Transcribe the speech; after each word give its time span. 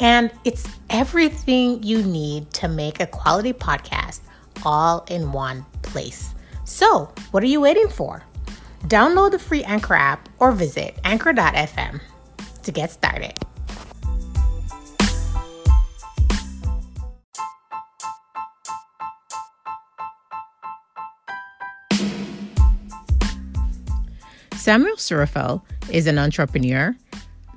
and 0.00 0.30
it's 0.44 0.66
everything 0.88 1.82
you 1.82 2.02
need 2.02 2.50
to 2.54 2.68
make 2.68 3.00
a 3.00 3.06
quality 3.06 3.52
podcast 3.52 4.20
all 4.64 5.04
in 5.08 5.32
one 5.32 5.64
place. 5.82 6.34
So, 6.64 7.12
what 7.30 7.42
are 7.42 7.46
you 7.46 7.60
waiting 7.60 7.88
for? 7.88 8.24
Download 8.84 9.30
the 9.30 9.38
free 9.38 9.62
Anchor 9.64 9.94
app 9.94 10.28
or 10.38 10.52
visit 10.52 10.98
anchor.fm 11.04 12.00
to 12.62 12.72
get 12.72 12.90
started. 12.90 13.34
Samuel 24.54 24.96
Suraphel 24.96 25.62
is 25.90 26.06
an 26.06 26.18
entrepreneur 26.18 26.94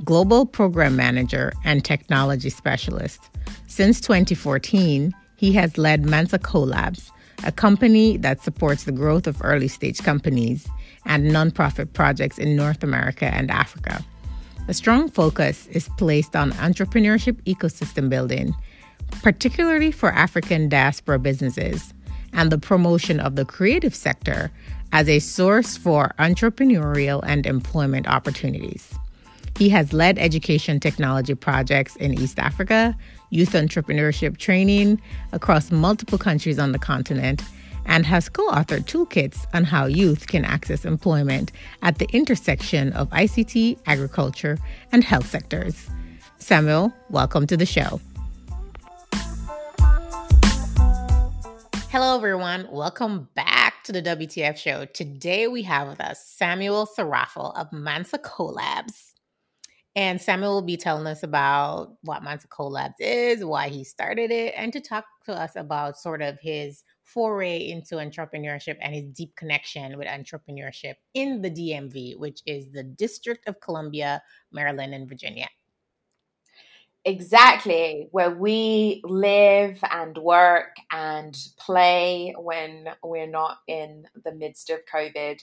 global 0.04 0.46
program 0.46 0.96
manager, 0.96 1.54
and 1.64 1.84
technology 1.84 2.50
specialist. 2.50 3.22
Since 3.68 4.02
2014, 4.02 5.14
he 5.36 5.54
has 5.54 5.78
led 5.78 6.06
Mansa 6.06 6.40
Colabs, 6.40 7.12
a 7.44 7.52
company 7.52 8.18
that 8.18 8.42
supports 8.42 8.84
the 8.84 8.92
growth 8.92 9.28
of 9.28 9.42
early 9.44 9.68
stage 9.68 10.00
companies 10.00 10.68
and 11.06 11.32
nonprofit 11.32 11.94
projects 11.94 12.38
in 12.38 12.56
North 12.56 12.84
America 12.84 13.26
and 13.26 13.52
Africa. 13.52 14.04
A 14.68 14.74
strong 14.74 15.10
focus 15.10 15.68
is 15.68 15.90
placed 15.98 16.36
on 16.36 16.52
entrepreneurship 16.54 17.42
ecosystem 17.44 18.10
building, 18.10 18.56
particularly 19.22 19.92
for 19.92 20.12
African 20.14 20.70
diaspora 20.70 21.20
businesses, 21.20 21.94
and 22.32 22.52
the 22.52 22.58
promotion 22.58 23.20
of 23.20 23.36
the 23.36 23.46
creative 23.46 23.94
sector 23.94 24.50
as 24.94 25.10
a 25.10 25.20
source 25.20 25.76
for 25.76 26.14
entrepreneurial 26.20 27.22
and 27.26 27.46
employment 27.46 28.08
opportunities. 28.08 28.94
He 29.58 29.70
has 29.70 29.94
led 29.94 30.18
education 30.18 30.80
technology 30.80 31.36
projects 31.36 31.96
in 31.98 32.20
East 32.20 32.40
Africa, 32.40 32.98
youth 33.30 33.52
entrepreneurship 33.52 34.38
training 34.38 35.00
across 35.32 35.72
multiple 35.72 36.18
countries 36.18 36.58
on 36.58 36.72
the 36.72 36.80
continent, 36.80 37.44
and 37.86 38.04
has 38.06 38.30
co 38.30 38.50
authored 38.50 38.86
toolkits 38.86 39.46
on 39.54 39.64
how 39.64 39.86
youth 39.86 40.26
can 40.26 40.44
access 40.44 40.86
employment 40.86 41.52
at 41.84 42.00
the 42.00 42.08
intersection 42.14 42.92
of 42.94 43.10
ICT, 43.12 43.78
agriculture, 43.86 44.58
and 44.92 45.04
health 45.04 45.30
sectors. 45.30 45.88
Samuel, 46.40 46.92
welcome 47.10 47.46
to 47.46 47.56
the 47.56 47.66
show. 47.66 48.02
Hello, 51.92 52.18
everyone. 52.18 52.68
Welcome 52.72 53.30
back 53.36 53.84
to 53.84 53.92
the 53.92 54.02
WTF 54.02 54.58
show. 54.58 54.86
Today 54.86 55.48
we 55.48 55.62
have 55.62 55.88
with 55.88 56.02
us 56.02 56.26
Samuel 56.26 56.88
Suraphel 56.88 57.56
of 57.56 57.72
Mansa 57.72 58.18
Colabs. 58.18 59.13
And 59.96 60.20
Samuel 60.20 60.56
will 60.56 60.62
be 60.64 60.78
telling 60.78 61.06
us 61.06 61.22
about 61.22 61.96
what 62.02 62.24
Mansa 62.24 62.48
Colabs 62.48 62.96
is, 63.00 63.46
why 63.46 63.70
he 63.70 63.84
started 63.84 64.32
it, 64.32 64.54
and 64.58 64.74
to 64.74 64.82
talk 64.82 65.06
to 65.26 65.34
us 65.34 65.56
about 65.56 66.00
sort 66.00 66.24
of 66.24 66.40
his 66.40 66.84
foray 67.04 67.70
into 67.70 67.96
entrepreneurship 67.96 68.78
and 68.82 68.96
his 68.96 69.06
deep 69.06 69.36
connection 69.36 69.96
with 69.98 70.08
entrepreneurship 70.08 70.96
in 71.14 71.44
the 71.44 71.52
DMV, 71.52 72.18
which 72.18 72.42
is 72.48 72.72
the 72.72 72.84
District 72.84 73.48
of 73.48 73.60
Columbia, 73.62 74.22
Maryland, 74.52 74.96
and 74.96 75.08
Virginia. 75.08 75.48
Exactly, 77.06 78.08
where 78.12 78.32
we 78.32 79.02
live 79.04 79.78
and 79.92 80.18
work 80.18 80.76
and 80.92 81.38
play 81.60 82.34
when 82.40 82.88
we're 83.04 83.28
not 83.28 83.58
in 83.68 84.08
the 84.24 84.34
midst 84.34 84.72
of 84.72 84.80
COVID. 84.92 85.40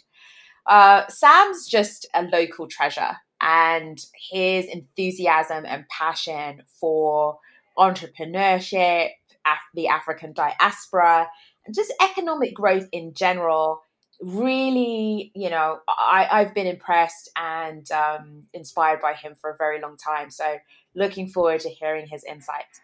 Uh, 0.66 1.06
Sam's 1.08 1.68
just 1.68 2.08
a 2.14 2.22
local 2.22 2.66
treasure 2.66 3.14
and 3.40 3.98
his 4.30 4.66
enthusiasm 4.66 5.64
and 5.66 5.88
passion 5.88 6.62
for 6.80 7.38
entrepreneurship, 7.78 9.10
Af- 9.46 9.58
the 9.74 9.88
African 9.88 10.32
diaspora, 10.32 11.28
and 11.64 11.74
just 11.74 11.92
economic 12.02 12.54
growth 12.54 12.88
in 12.92 13.14
general. 13.14 13.82
Really, 14.22 15.32
you 15.34 15.48
know, 15.48 15.78
I, 15.88 16.28
I've 16.30 16.54
been 16.54 16.66
impressed 16.66 17.30
and 17.36 17.90
um, 17.90 18.42
inspired 18.52 19.00
by 19.00 19.14
him 19.14 19.34
for 19.40 19.50
a 19.50 19.56
very 19.56 19.80
long 19.80 19.96
time. 19.96 20.30
So, 20.30 20.58
looking 20.94 21.26
forward 21.26 21.60
to 21.60 21.70
hearing 21.70 22.06
his 22.06 22.22
insights. 22.24 22.82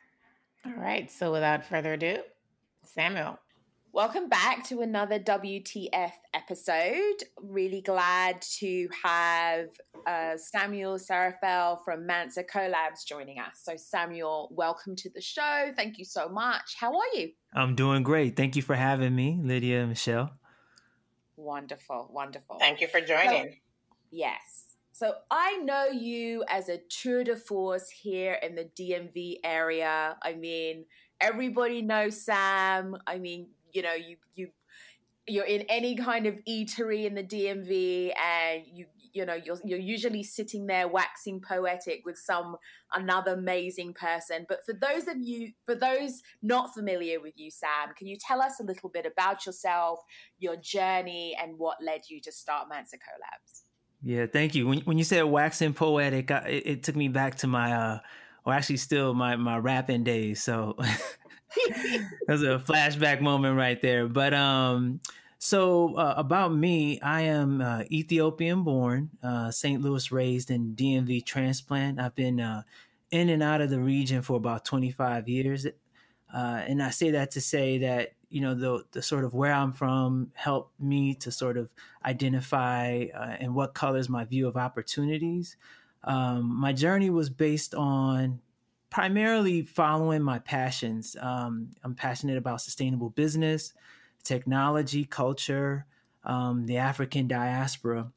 All 0.65 0.73
right. 0.73 1.11
So, 1.11 1.31
without 1.31 1.67
further 1.67 1.93
ado, 1.93 2.21
Samuel. 2.85 3.39
Welcome 3.97 4.29
back 4.29 4.63
to 4.65 4.83
another 4.83 5.19
WTF 5.19 6.13
episode. 6.35 7.25
Really 7.41 7.81
glad 7.81 8.43
to 8.59 8.91
have 9.03 9.69
uh, 10.07 10.37
Samuel 10.37 10.99
Suraphel 10.99 11.83
from 11.83 12.05
Mansa 12.05 12.45
Colabs 12.45 13.07
joining 13.07 13.39
us. 13.39 13.63
So, 13.63 13.79
Samuel, 13.79 14.51
welcome 14.53 14.97
to 14.97 15.09
the 15.09 15.23
show. 15.23 15.73
Thank 15.75 15.97
you 15.97 16.05
so 16.05 16.29
much. 16.29 16.77
How 16.79 16.93
are 16.93 17.15
you? 17.15 17.31
I'm 17.55 17.75
doing 17.75 18.03
great. 18.03 18.37
Thank 18.37 18.55
you 18.55 18.61
for 18.61 18.75
having 18.75 19.17
me, 19.17 19.41
Lydia 19.43 19.81
and 19.81 19.89
Michelle. 19.89 20.31
Wonderful, 21.37 22.11
wonderful. 22.13 22.59
Thank 22.59 22.83
you 22.83 22.89
for 22.89 23.01
joining. 23.01 23.45
So, 23.45 23.57
yes. 24.11 24.77
So, 24.93 25.15
I 25.31 25.57
know 25.65 25.87
you 25.87 26.45
as 26.51 26.69
a 26.69 26.83
tour 26.91 27.25
de 27.25 27.35
force 27.35 27.89
here 27.89 28.35
in 28.43 28.57
the 28.57 28.65
DMV 28.79 29.37
area. 29.43 30.19
I 30.23 30.35
mean, 30.35 30.85
everybody 31.19 31.81
knows 31.81 32.21
Sam. 32.21 32.97
I 33.07 33.19
mean, 33.19 33.49
you 33.73 33.83
know 33.83 33.95
you 33.95 34.17
you 34.35 34.49
you're 35.29 35.45
in 35.45 35.63
any 35.63 35.97
kind 35.97 36.27
of 36.27 36.39
eatery 36.49 37.05
in 37.05 37.15
the 37.15 37.25
DMV 37.25 38.13
and 38.17 38.63
you 38.73 38.87
you 39.13 39.25
know 39.25 39.35
you're 39.35 39.59
you're 39.65 39.79
usually 39.79 40.23
sitting 40.23 40.67
there 40.67 40.87
waxing 40.87 41.41
poetic 41.41 42.03
with 42.05 42.17
some 42.17 42.57
another 42.93 43.33
amazing 43.33 43.95
person. 43.95 44.47
But 44.49 44.59
for 44.65 44.75
those 44.75 45.09
of 45.09 45.17
you 45.21 45.53
for 45.65 45.75
those 45.75 46.23
not 46.43 46.75
familiar 46.75 47.21
with 47.21 47.35
you 47.37 47.51
Sam 47.51 47.95
can 47.97 48.07
you 48.07 48.17
tell 48.21 48.41
us 48.43 48.61
a 48.61 48.63
little 48.63 48.91
bit 48.91 49.07
about 49.07 49.47
yourself 49.47 50.01
your 50.39 50.57
journey 50.57 51.37
and 51.43 51.59
what 51.59 51.79
led 51.83 52.03
you 52.09 52.21
to 52.21 52.31
start 52.31 52.69
Mansa 52.69 52.97
Colabs 52.97 53.63
yeah 54.03 54.27
thank 54.27 54.55
you. 54.55 54.67
When 54.69 54.81
when 54.81 54.99
you 54.99 55.05
said 55.05 55.23
waxing 55.25 55.73
poetic 55.73 56.31
I, 56.31 56.39
it, 56.49 56.67
it, 56.67 56.83
took 56.83 56.95
me 56.97 57.09
back 57.09 57.37
to 57.37 57.47
my 57.47 57.73
uh 57.73 57.99
or 58.45 58.53
actually 58.53 58.77
still 58.77 59.13
my 59.15 59.37
my 59.37 59.59
rapping 59.59 60.05
days. 60.05 60.43
So 60.43 60.77
That's 62.27 62.43
a 62.43 62.63
flashback 62.65 63.21
moment 63.21 63.57
right 63.57 63.81
there. 63.81 64.09
But 64.09 64.35
um, 64.35 65.01
so 65.39 65.95
uh, 65.97 66.15
about 66.17 66.55
me, 66.55 67.01
I 67.01 67.23
am 67.23 67.61
uh, 67.61 67.83
Ethiopian 67.91 68.63
born, 68.63 69.11
uh, 69.23 69.51
St. 69.51 69.81
Louis 69.83 70.11
raised, 70.11 70.51
and 70.51 70.77
DMV 70.77 71.25
transplant. 71.25 72.01
I've 72.01 72.15
been 72.15 72.41
uh, 72.41 72.63
in 73.11 73.29
and 73.29 73.43
out 73.43 73.61
of 73.61 73.71
the 73.71 73.81
region 73.81 74.23
for 74.23 74.37
about 74.37 74.65
25 74.65 75.29
years, 75.29 75.67
uh, 75.67 75.69
and 76.67 76.83
I 76.83 76.91
say 76.91 77.11
that 77.13 77.31
to 77.33 77.41
say 77.41 77.79
that 77.79 78.13
you 78.29 78.41
know 78.41 78.55
the 78.55 78.85
the 78.93 79.03
sort 79.03 79.25
of 79.25 79.35
where 79.35 79.53
I'm 79.53 79.73
from 79.73 80.33
helped 80.35 80.81
me 80.81 81.15
to 81.17 81.31
sort 81.31 81.57
of 81.57 81.71
identify 82.05 83.07
uh, 83.15 83.37
and 83.39 83.55
what 83.55 83.75
colors 83.75 84.09
my 84.09 84.25
view 84.25 84.49
of 84.49 84.57
opportunities. 84.57 85.57
Um, 86.03 86.55
my 86.61 86.73
journey 86.73 87.11
was 87.11 87.31
based 87.31 87.75
on 87.75 88.41
primarily 88.91 89.63
following 89.63 90.23
my 90.23 90.39
passions. 90.39 91.17
Um, 91.21 91.71
I'm 91.83 91.95
passionate 91.95 92.39
about 92.39 92.61
sustainable 92.61 93.11
business, 93.11 93.73
technology, 94.23 95.05
culture, 95.05 95.87
um, 96.25 96.67
the 96.67 96.77
African 96.79 97.29
diaspora. 97.29 98.11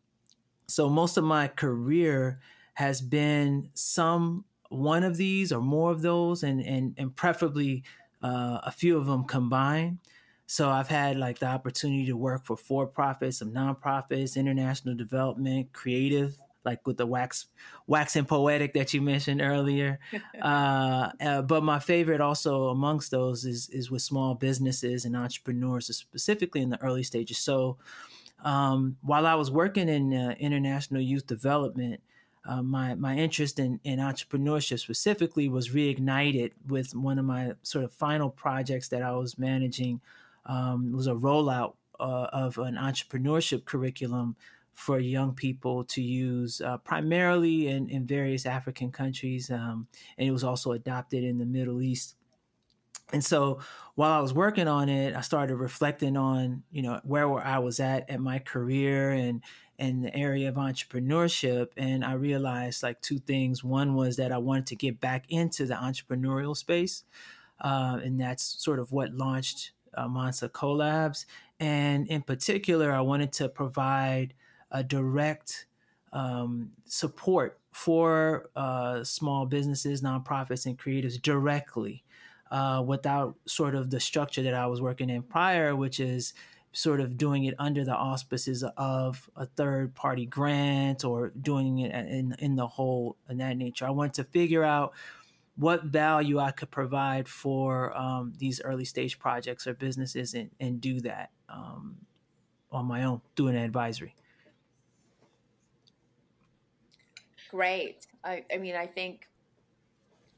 So 0.67 0.89
most 0.89 1.17
of 1.17 1.23
my 1.23 1.47
career 1.47 2.39
has 2.75 3.01
been 3.01 3.69
some 3.73 4.45
one 4.69 5.03
of 5.03 5.17
these 5.17 5.51
or 5.51 5.61
more 5.61 5.91
of 5.91 6.01
those, 6.01 6.43
and 6.43 6.61
and 6.61 6.93
and 6.97 7.15
preferably 7.15 7.83
uh, 8.21 8.59
a 8.63 8.71
few 8.71 8.97
of 8.97 9.07
them 9.07 9.25
combined. 9.25 9.99
So 10.45 10.69
I've 10.69 10.87
had 10.87 11.17
like 11.17 11.39
the 11.39 11.47
opportunity 11.47 12.05
to 12.07 12.17
work 12.17 12.45
for 12.45 12.57
for 12.57 12.87
profits, 12.87 13.39
some 13.39 13.51
nonprofits, 13.51 14.35
international 14.35 14.95
development, 14.95 15.73
creative 15.73 16.37
like 16.65 16.85
with 16.85 16.97
the 16.97 17.05
wax 17.05 17.47
waxing 17.87 18.25
poetic 18.25 18.73
that 18.73 18.93
you 18.93 19.01
mentioned 19.01 19.41
earlier. 19.41 19.99
uh, 20.41 21.09
uh, 21.21 21.41
but 21.41 21.63
my 21.63 21.79
favorite 21.79 22.21
also 22.21 22.67
amongst 22.67 23.11
those 23.11 23.45
is 23.45 23.69
is 23.69 23.89
with 23.89 24.01
small 24.01 24.35
businesses 24.35 25.05
and 25.05 25.15
entrepreneurs, 25.15 25.95
specifically 25.95 26.61
in 26.61 26.69
the 26.69 26.81
early 26.81 27.03
stages. 27.03 27.37
So 27.37 27.77
um, 28.43 28.97
while 29.01 29.25
I 29.25 29.35
was 29.35 29.51
working 29.51 29.89
in 29.89 30.13
uh, 30.13 30.35
international 30.39 31.01
youth 31.01 31.27
development, 31.27 32.01
uh, 32.45 32.61
my 32.61 32.95
my 32.95 33.15
interest 33.15 33.59
in, 33.59 33.79
in 33.83 33.99
entrepreneurship 33.99 34.79
specifically 34.79 35.49
was 35.49 35.69
reignited 35.69 36.51
with 36.67 36.95
one 36.95 37.19
of 37.19 37.25
my 37.25 37.53
sort 37.63 37.83
of 37.83 37.93
final 37.93 38.29
projects 38.29 38.87
that 38.89 39.01
I 39.01 39.11
was 39.11 39.37
managing 39.37 40.01
um, 40.45 40.91
was 40.93 41.07
a 41.07 41.13
rollout 41.13 41.73
uh, 41.99 42.27
of 42.31 42.57
an 42.57 42.75
entrepreneurship 42.75 43.65
curriculum 43.65 44.35
for 44.79 44.97
young 44.97 45.33
people 45.33 45.83
to 45.83 46.01
use 46.01 46.61
uh, 46.61 46.77
primarily 46.77 47.67
in, 47.67 47.89
in 47.89 48.07
various 48.07 48.45
African 48.45 48.91
countries. 48.91 49.51
Um, 49.51 49.87
and 50.17 50.25
it 50.25 50.31
was 50.31 50.45
also 50.45 50.71
adopted 50.71 51.21
in 51.21 51.37
the 51.37 51.45
Middle 51.45 51.81
East. 51.81 52.15
And 53.11 53.23
so 53.23 53.59
while 53.95 54.13
I 54.13 54.21
was 54.21 54.33
working 54.33 54.69
on 54.69 54.87
it, 54.87 55.17
I 55.17 55.21
started 55.21 55.57
reflecting 55.57 56.15
on, 56.15 56.63
you 56.71 56.81
know, 56.81 57.01
where 57.03 57.45
I 57.45 57.59
was 57.59 57.81
at 57.81 58.09
at 58.09 58.21
my 58.21 58.39
career 58.39 59.11
and 59.11 59.43
and 59.77 60.03
the 60.05 60.15
area 60.15 60.47
of 60.47 60.55
entrepreneurship. 60.55 61.71
And 61.75 62.05
I 62.05 62.13
realized 62.13 62.81
like 62.81 63.01
two 63.01 63.19
things. 63.19 63.61
One 63.61 63.95
was 63.95 64.15
that 64.15 64.31
I 64.31 64.37
wanted 64.37 64.67
to 64.67 64.75
get 64.77 65.01
back 65.01 65.25
into 65.27 65.65
the 65.65 65.75
entrepreneurial 65.75 66.55
space. 66.55 67.03
Uh, 67.59 67.99
and 68.01 68.19
that's 68.19 68.43
sort 68.63 68.79
of 68.79 68.93
what 68.93 69.13
launched 69.13 69.71
uh, 69.93 70.07
Colabs. 70.07 71.25
And 71.59 72.07
in 72.07 72.21
particular, 72.21 72.93
I 72.93 73.01
wanted 73.01 73.33
to 73.33 73.49
provide 73.49 74.33
a 74.71 74.83
direct 74.83 75.67
um, 76.13 76.71
support 76.85 77.59
for 77.71 78.49
uh, 78.55 79.03
small 79.03 79.45
businesses, 79.45 80.01
nonprofits, 80.01 80.65
and 80.65 80.77
creatives 80.77 81.21
directly 81.21 82.03
uh, 82.51 82.83
without 82.85 83.35
sort 83.45 83.75
of 83.75 83.89
the 83.89 83.99
structure 83.99 84.41
that 84.41 84.53
I 84.53 84.65
was 84.67 84.81
working 84.81 85.09
in 85.09 85.21
prior, 85.23 85.75
which 85.75 85.99
is 85.99 86.33
sort 86.71 86.99
of 86.99 87.17
doing 87.17 87.45
it 87.45 87.55
under 87.57 87.83
the 87.83 87.95
auspices 87.95 88.63
of 88.77 89.29
a 89.35 89.45
third 89.45 89.95
party 89.95 90.25
grant 90.25 91.03
or 91.03 91.29
doing 91.41 91.79
it 91.79 91.91
in, 91.91 92.35
in 92.39 92.55
the 92.55 92.67
whole 92.67 93.17
in 93.27 93.37
that 93.37 93.57
nature. 93.57 93.85
I 93.85 93.89
wanted 93.89 94.13
to 94.15 94.23
figure 94.25 94.63
out 94.63 94.93
what 95.55 95.83
value 95.83 96.39
I 96.39 96.51
could 96.51 96.71
provide 96.71 97.27
for 97.27 97.95
um, 97.97 98.33
these 98.37 98.61
early 98.61 98.85
stage 98.85 99.19
projects 99.19 99.67
or 99.67 99.73
businesses 99.73 100.33
and, 100.33 100.49
and 100.59 100.79
do 100.79 101.01
that 101.01 101.31
um, 101.49 101.97
on 102.71 102.85
my 102.85 103.03
own, 103.03 103.21
through 103.35 103.47
an 103.47 103.55
advisory. 103.55 104.15
Great. 107.49 108.05
I, 108.23 108.45
I 108.53 108.57
mean, 108.57 108.75
I 108.75 108.85
think 108.85 109.27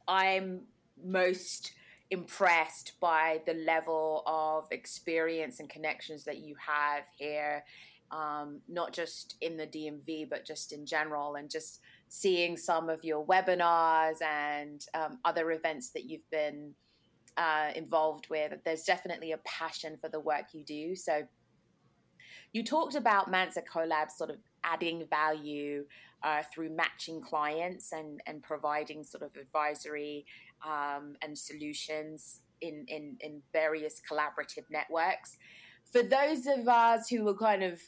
I'm 0.07 0.61
most 1.03 1.73
impressed 2.09 2.93
by 2.99 3.41
the 3.45 3.53
level 3.53 4.23
of 4.25 4.67
experience 4.71 5.59
and 5.59 5.69
connections 5.69 6.23
that 6.25 6.39
you 6.39 6.55
have 6.55 7.03
here, 7.17 7.63
um, 8.11 8.59
not 8.67 8.93
just 8.93 9.35
in 9.41 9.57
the 9.57 9.67
DMV, 9.67 10.29
but 10.29 10.45
just 10.45 10.71
in 10.71 10.85
general, 10.85 11.35
and 11.35 11.49
just 11.49 11.79
seeing 12.07 12.57
some 12.57 12.89
of 12.89 13.03
your 13.03 13.25
webinars 13.25 14.21
and 14.21 14.85
um, 14.93 15.19
other 15.23 15.51
events 15.51 15.89
that 15.91 16.05
you've 16.05 16.29
been 16.29 16.73
uh, 17.37 17.71
involved 17.75 18.29
with. 18.29 18.53
There's 18.65 18.83
definitely 18.83 19.31
a 19.31 19.39
passion 19.39 19.97
for 19.99 20.09
the 20.09 20.19
work 20.19 20.53
you 20.53 20.63
do. 20.63 20.95
So, 20.95 21.23
you 22.53 22.63
talked 22.65 22.95
about 22.95 23.31
Mansa 23.31 23.61
Colabs 23.61 24.11
sort 24.11 24.29
of 24.29 24.37
adding 24.63 25.05
value 25.09 25.85
uh, 26.23 26.43
through 26.53 26.69
matching 26.69 27.21
clients 27.21 27.93
and, 27.93 28.21
and 28.25 28.41
providing 28.41 29.03
sort 29.03 29.23
of 29.23 29.35
advisory 29.35 30.25
um, 30.65 31.15
and 31.21 31.37
solutions 31.37 32.41
in, 32.61 32.85
in, 32.87 33.17
in 33.19 33.41
various 33.53 34.01
collaborative 34.09 34.65
networks. 34.69 35.37
For 35.91 36.03
those 36.03 36.45
of 36.47 36.67
us 36.67 37.09
who 37.09 37.23
will 37.23 37.37
kind 37.37 37.63
of 37.63 37.81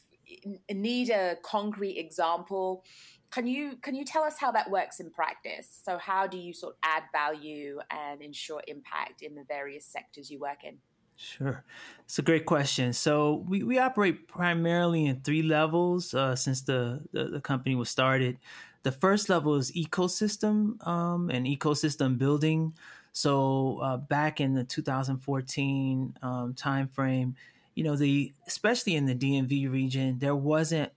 need 0.72 1.10
a 1.10 1.38
concrete 1.44 1.98
example, 1.98 2.84
can 3.32 3.48
you 3.48 3.78
can 3.82 3.96
you 3.96 4.06
tell 4.06 4.24
us 4.24 4.38
how 4.38 4.52
that 4.52 4.70
works 4.70 5.00
in 5.00 5.10
practice? 5.10 5.82
So 5.84 5.98
how 5.98 6.28
do 6.28 6.38
you 6.38 6.54
sort 6.54 6.74
of 6.74 6.78
add 6.84 7.04
value 7.12 7.80
and 7.90 8.22
ensure 8.22 8.62
impact 8.68 9.22
in 9.22 9.34
the 9.34 9.44
various 9.48 9.86
sectors 9.86 10.30
you 10.30 10.40
work 10.40 10.64
in? 10.64 10.78
Sure. 11.24 11.64
It's 12.04 12.20
a 12.20 12.22
great 12.22 12.46
question. 12.46 12.92
So 12.92 13.46
we, 13.48 13.64
we 13.64 13.80
operate 13.80 14.28
primarily 14.28 15.06
in 15.06 15.22
three 15.22 15.42
levels 15.42 16.14
uh, 16.14 16.36
since 16.36 16.62
the, 16.62 17.02
the, 17.14 17.26
the, 17.26 17.40
company 17.40 17.76
was 17.76 17.90
started. 17.90 18.38
The 18.84 18.92
first 18.92 19.30
level 19.30 19.56
is 19.56 19.72
ecosystem 19.72 20.86
um, 20.86 21.30
and 21.30 21.46
ecosystem 21.46 22.18
building. 22.18 22.74
So 23.14 23.80
uh, 23.82 23.98
back 23.98 24.42
in 24.42 24.54
the 24.54 24.66
2014 24.66 26.18
um, 26.22 26.54
timeframe, 26.56 27.36
you 27.74 27.86
know, 27.86 27.96
the 27.96 28.34
especially 28.46 28.96
in 28.96 29.06
the 29.06 29.16
DMV 29.16 29.72
region, 29.72 30.20
there 30.20 30.36
wasn't 30.36 30.92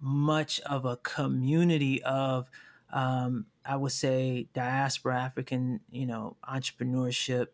much 0.00 0.58
of 0.60 0.84
a 0.84 0.96
community 0.96 2.02
of, 2.02 2.50
um, 2.92 3.46
I 3.64 3.76
would 3.76 3.92
say, 3.92 4.48
diaspora 4.52 5.20
African, 5.20 5.80
you 5.90 6.06
know, 6.06 6.36
entrepreneurship 6.42 7.48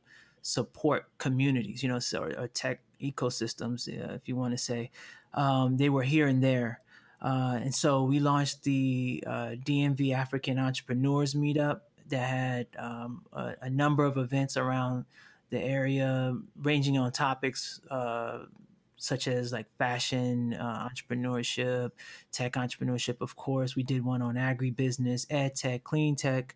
support 0.47 1.07
communities, 1.19 1.83
you 1.83 1.89
know, 1.89 1.99
or, 2.15 2.33
or 2.39 2.47
tech 2.47 2.79
ecosystems, 3.03 3.89
uh, 3.89 4.15
if 4.15 4.29
you 4.29 4.37
want 4.37 4.53
to 4.53 4.59
say. 4.59 4.91
Um, 5.35 5.77
they 5.77 5.89
were 5.89 6.05
here 6.05 6.29
and 6.29 6.43
there. 6.43 6.81
Uh, 7.21 7.59
and 7.61 7.75
so 7.75 8.05
we 8.05 8.21
launched 8.21 8.63
the 8.63 9.25
uh, 9.27 9.57
DMV 9.65 10.15
African 10.15 10.59
Entrepreneurs 10.59 11.35
Meetup 11.35 11.81
that 12.11 12.29
had 12.29 12.67
um, 12.79 13.23
a, 13.33 13.55
a, 13.63 13.71
number 13.71 14.05
of 14.05 14.17
events 14.19 14.57
around 14.57 15.05
the 15.51 15.61
area, 15.61 16.37
ranging 16.63 16.97
on 16.97 17.11
topics 17.11 17.81
uh, 17.91 18.45
such 18.97 19.27
as 19.27 19.53
like 19.53 19.67
fashion, 19.79 20.55
uh, 20.55 20.89
entrepreneurship, 20.89 21.91
tech 22.31 22.53
entrepreneurship. 22.53 23.17
Of 23.21 23.35
course, 23.35 23.75
we 23.75 23.83
did 23.83 24.05
one 24.05 24.23
on 24.23 24.37
agribusiness, 24.37 25.27
ed 25.29 25.57
tech, 25.57 25.83
clean 25.83 26.15
tech. 26.15 26.55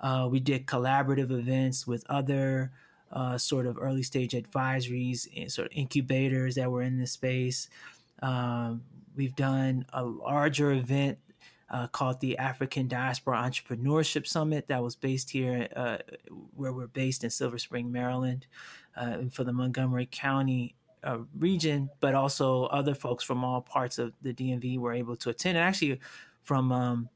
Uh, 0.00 0.28
we 0.30 0.38
did 0.38 0.66
collaborative 0.66 1.32
events 1.32 1.86
with 1.86 2.04
other 2.08 2.70
uh, 3.12 3.36
sort 3.38 3.66
of 3.66 3.78
early 3.78 4.02
stage 4.02 4.32
advisories 4.32 5.28
and 5.36 5.50
sort 5.50 5.66
of 5.66 5.76
incubators 5.76 6.54
that 6.54 6.70
were 6.70 6.82
in 6.82 6.98
this 6.98 7.12
space. 7.12 7.68
Um, 8.22 8.82
we've 9.14 9.36
done 9.36 9.84
a 9.92 10.04
larger 10.04 10.72
event 10.72 11.18
uh, 11.70 11.86
called 11.86 12.20
the 12.20 12.36
African 12.38 12.86
Diaspora 12.86 13.38
Entrepreneurship 13.38 14.26
Summit 14.26 14.68
that 14.68 14.82
was 14.82 14.94
based 14.94 15.30
here, 15.30 15.68
uh, 15.74 15.98
where 16.54 16.72
we're 16.72 16.86
based 16.86 17.24
in 17.24 17.30
Silver 17.30 17.58
Spring, 17.58 17.90
Maryland, 17.90 18.46
uh, 18.96 19.18
for 19.30 19.44
the 19.44 19.52
Montgomery 19.52 20.08
County 20.10 20.74
uh, 21.04 21.18
region, 21.38 21.88
but 22.00 22.14
also 22.14 22.64
other 22.66 22.94
folks 22.94 23.24
from 23.24 23.42
all 23.42 23.60
parts 23.60 23.98
of 23.98 24.12
the 24.22 24.34
DMV 24.34 24.78
were 24.78 24.92
able 24.92 25.16
to 25.16 25.30
attend. 25.30 25.56
And 25.56 25.66
actually, 25.66 25.98
from 26.42 26.72
um, 26.72 27.08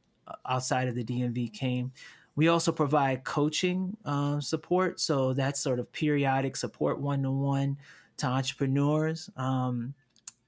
outside 0.47 0.89
of 0.89 0.95
the 0.95 1.05
DMV 1.05 1.53
came. 1.53 1.93
We 2.37 2.49
also 2.49 2.71
provide 2.71 3.25
coaching 3.25 3.97
um, 4.05 4.41
support. 4.43 5.01
So 5.01 5.33
that's 5.33 5.59
sort 5.61 5.81
of 5.81 5.91
periodic 5.91 6.57
support 6.57 7.01
one 7.01 7.23
to 7.23 7.31
one 7.31 7.79
to 8.19 8.27
entrepreneurs. 8.27 9.31
Um, 9.37 9.95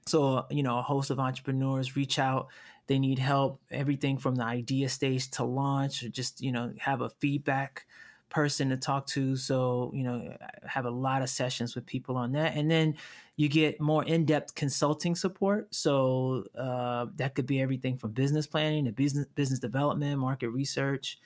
so, 0.05 0.45
you 0.49 0.63
know, 0.63 0.77
a 0.79 0.81
host 0.81 1.09
of 1.09 1.19
entrepreneurs 1.19 1.95
reach 1.95 2.19
out. 2.19 2.47
They 2.87 2.99
need 2.99 3.19
help, 3.19 3.61
everything 3.69 4.17
from 4.17 4.35
the 4.35 4.43
idea 4.43 4.89
stage 4.89 5.29
to 5.31 5.43
launch, 5.43 6.03
or 6.03 6.09
just, 6.09 6.41
you 6.41 6.51
know, 6.51 6.73
have 6.79 7.01
a 7.01 7.09
feedback 7.19 7.85
person 8.29 8.69
to 8.69 8.77
talk 8.77 9.05
to. 9.07 9.35
So, 9.35 9.91
you 9.93 10.03
know, 10.03 10.35
have 10.65 10.85
a 10.85 10.91
lot 10.91 11.21
of 11.21 11.29
sessions 11.29 11.75
with 11.75 11.85
people 11.85 12.17
on 12.17 12.31
that. 12.31 12.55
And 12.55 12.69
then 12.69 12.95
you 13.35 13.49
get 13.49 13.79
more 13.79 14.03
in 14.03 14.25
depth 14.25 14.55
consulting 14.55 15.15
support. 15.15 15.73
So, 15.73 16.45
uh, 16.57 17.07
that 17.15 17.35
could 17.35 17.45
be 17.45 17.61
everything 17.61 17.97
from 17.97 18.11
business 18.11 18.47
planning 18.47 18.85
to 18.85 18.91
business, 18.91 19.27
business 19.35 19.59
development, 19.59 20.19
market 20.19 20.49
research 20.49 21.19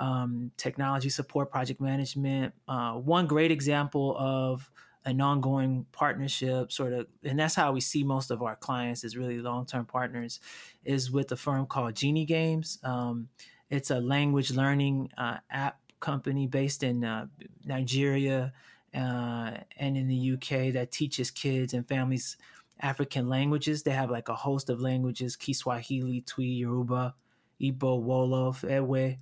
um, 0.00 0.50
technology 0.56 1.08
support, 1.08 1.50
project 1.50 1.80
management. 1.80 2.54
Uh, 2.68 2.94
one 2.94 3.26
great 3.26 3.50
example 3.50 4.16
of 4.18 4.70
an 5.04 5.20
ongoing 5.20 5.86
partnership, 5.92 6.72
sort 6.72 6.92
of, 6.92 7.06
and 7.22 7.38
that's 7.38 7.54
how 7.54 7.72
we 7.72 7.80
see 7.80 8.02
most 8.02 8.30
of 8.30 8.42
our 8.42 8.56
clients 8.56 9.04
is 9.04 9.16
really 9.16 9.38
long 9.38 9.66
term 9.66 9.84
partners, 9.84 10.40
is 10.84 11.10
with 11.10 11.30
a 11.32 11.36
firm 11.36 11.66
called 11.66 11.94
Genii 11.94 12.24
Games. 12.24 12.78
Um, 12.82 13.28
it's 13.70 13.90
a 13.90 14.00
language 14.00 14.50
learning 14.50 15.10
uh, 15.18 15.38
app 15.50 15.78
company 16.00 16.46
based 16.46 16.82
in 16.82 17.04
uh, 17.04 17.26
Nigeria 17.64 18.52
uh, 18.94 19.50
and 19.76 19.96
in 19.96 20.08
the 20.08 20.32
UK 20.32 20.72
that 20.72 20.90
teaches 20.92 21.30
kids 21.30 21.74
and 21.74 21.86
families 21.86 22.36
African 22.80 23.28
languages. 23.28 23.82
They 23.82 23.90
have 23.92 24.10
like 24.10 24.28
a 24.28 24.34
host 24.34 24.70
of 24.70 24.80
languages 24.80 25.36
Kiswahili, 25.36 26.22
Twi, 26.22 26.44
Yoruba, 26.44 27.14
Igbo, 27.60 28.02
Wolof, 28.02 28.62
Ewe. 28.68 29.16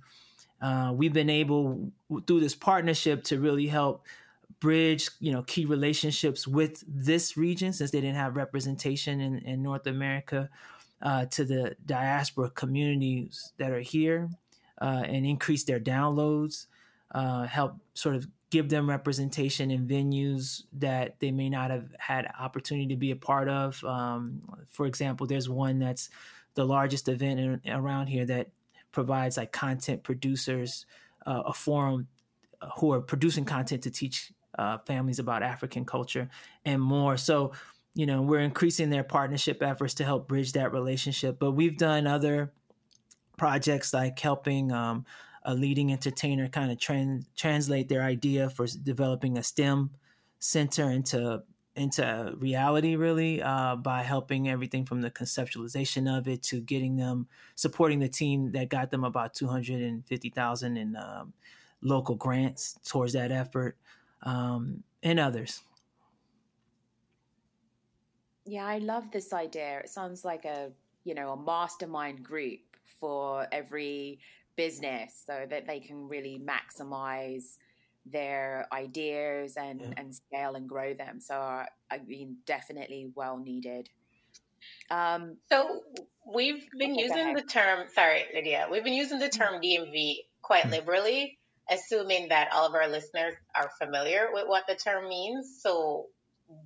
Uh, 0.63 0.93
we've 0.93 1.13
been 1.13 1.29
able 1.29 1.91
through 2.25 2.39
this 2.39 2.55
partnership 2.55 3.23
to 3.23 3.39
really 3.39 3.67
help 3.67 4.05
bridge 4.59 5.09
you 5.19 5.29
know 5.29 5.43
key 5.43 5.65
relationships 5.65 6.47
with 6.47 6.83
this 6.87 7.35
region 7.35 7.73
since 7.73 7.91
they 7.91 7.99
didn't 7.99 8.15
have 8.15 8.37
representation 8.37 9.19
in, 9.19 9.39
in 9.39 9.61
north 9.61 9.87
america 9.87 10.49
uh, 11.01 11.25
to 11.25 11.43
the 11.43 11.75
diaspora 11.85 12.49
communities 12.51 13.51
that 13.57 13.71
are 13.71 13.81
here 13.81 14.29
uh, 14.81 15.03
and 15.05 15.25
increase 15.25 15.65
their 15.65 15.81
downloads 15.81 16.67
uh, 17.13 17.43
help 17.43 17.75
sort 17.93 18.15
of 18.15 18.25
give 18.49 18.69
them 18.69 18.87
representation 18.87 19.71
in 19.71 19.87
venues 19.87 20.63
that 20.73 21.19
they 21.19 21.31
may 21.31 21.49
not 21.49 21.71
have 21.71 21.89
had 21.97 22.31
opportunity 22.39 22.87
to 22.87 22.95
be 22.95 23.09
a 23.09 23.15
part 23.15 23.49
of. 23.49 23.83
Um, 23.83 24.41
for 24.69 24.85
example 24.85 25.25
there's 25.25 25.49
one 25.49 25.79
that's 25.79 26.09
the 26.53 26.63
largest 26.65 27.09
event 27.09 27.39
in, 27.39 27.71
around 27.71 28.07
here 28.07 28.25
that 28.27 28.49
provides 28.93 29.35
like 29.35 29.51
content 29.51 30.03
producers 30.03 30.85
uh, 31.25 31.43
a 31.47 31.53
forum 31.53 32.07
uh, 32.61 32.69
who 32.77 32.93
are 32.93 33.01
producing 33.01 33.43
content 33.43 33.83
to 33.83 33.91
teach 33.91 34.31
uh, 34.57 34.77
families 34.85 35.19
about 35.19 35.43
African 35.43 35.83
culture 35.83 36.29
and 36.63 36.81
more. 36.81 37.17
So, 37.17 37.51
you 37.95 38.05
know, 38.05 38.21
we're 38.21 38.39
increasing 38.39 38.89
their 38.89 39.03
partnership 39.03 39.61
efforts 39.61 39.95
to 39.95 40.05
help 40.05 40.27
bridge 40.27 40.53
that 40.53 40.71
relationship. 40.71 41.39
But 41.39 41.51
we've 41.51 41.77
done 41.77 42.07
other 42.07 42.53
projects 43.37 43.93
like 43.93 44.17
helping 44.19 44.71
um, 44.71 45.05
a 45.43 45.53
leading 45.53 45.91
entertainer 45.91 46.47
kind 46.47 46.71
of 46.71 46.79
trans- 46.79 47.27
translate 47.35 47.89
their 47.89 48.03
idea 48.03 48.49
for 48.49 48.65
developing 48.83 49.37
a 49.37 49.43
STEM 49.43 49.89
center 50.39 50.89
into 50.89 51.43
into 51.75 52.33
reality 52.37 52.95
really 52.95 53.41
uh, 53.41 53.75
by 53.75 54.03
helping 54.03 54.49
everything 54.49 54.85
from 54.85 55.01
the 55.01 55.09
conceptualization 55.09 56.17
of 56.17 56.27
it 56.27 56.43
to 56.43 56.61
getting 56.61 56.95
them 56.95 57.27
supporting 57.55 57.99
the 57.99 58.07
team 58.07 58.51
that 58.51 58.69
got 58.69 58.91
them 58.91 59.03
about 59.03 59.33
250000 59.33 60.77
in 60.77 60.95
um, 60.95 61.33
local 61.81 62.15
grants 62.15 62.77
towards 62.85 63.13
that 63.13 63.31
effort 63.31 63.77
um, 64.21 64.83
and 65.01 65.19
others. 65.19 65.61
Yeah 68.45 68.65
i 68.65 68.77
love 68.79 69.09
this 69.11 69.31
idea. 69.33 69.79
It 69.79 69.89
sounds 69.89 70.25
like 70.25 70.45
a 70.45 70.71
you 71.05 71.15
know 71.15 71.31
a 71.31 71.37
mastermind 71.37 72.23
group 72.23 72.59
for 72.99 73.47
every 73.51 74.19
business 74.55 75.23
so 75.25 75.45
that 75.49 75.65
they 75.65 75.79
can 75.79 76.07
really 76.07 76.39
maximize 76.39 77.57
their 78.05 78.67
ideas 78.71 79.55
and 79.57 79.81
yeah. 79.81 79.93
and 79.97 80.15
scale 80.15 80.55
and 80.55 80.67
grow 80.67 80.93
them. 80.93 81.19
So 81.19 81.35
I 81.35 81.67
mean, 82.05 82.37
definitely 82.45 83.11
well 83.15 83.37
needed. 83.37 83.89
Um, 84.89 85.37
so 85.49 85.81
we've 86.31 86.65
been 86.77 86.95
using 86.95 87.33
the 87.33 87.41
term. 87.41 87.87
Sorry, 87.93 88.23
Lydia. 88.33 88.67
We've 88.71 88.83
been 88.83 88.93
using 88.93 89.19
the 89.19 89.29
term 89.29 89.61
DMV 89.61 90.17
quite 90.41 90.65
hmm. 90.65 90.71
liberally, 90.71 91.37
assuming 91.69 92.29
that 92.29 92.51
all 92.53 92.67
of 92.67 92.75
our 92.75 92.87
listeners 92.87 93.33
are 93.55 93.69
familiar 93.81 94.27
with 94.31 94.47
what 94.47 94.65
the 94.67 94.75
term 94.75 95.07
means. 95.09 95.59
So 95.61 96.07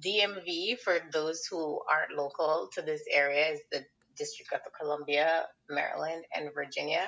DMV, 0.05 0.79
for 0.79 0.99
those 1.11 1.45
who 1.49 1.79
aren't 1.89 2.17
local 2.17 2.69
to 2.73 2.81
this 2.81 3.03
area, 3.11 3.53
is 3.53 3.59
the 3.71 3.85
District 4.17 4.51
of 4.53 4.61
Columbia, 4.73 5.43
Maryland, 5.69 6.25
and 6.35 6.49
Virginia. 6.53 7.07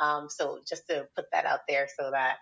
Um, 0.00 0.28
so 0.28 0.58
just 0.68 0.86
to 0.88 1.06
put 1.16 1.26
that 1.32 1.46
out 1.46 1.60
there 1.68 1.88
so 1.98 2.10
that 2.10 2.36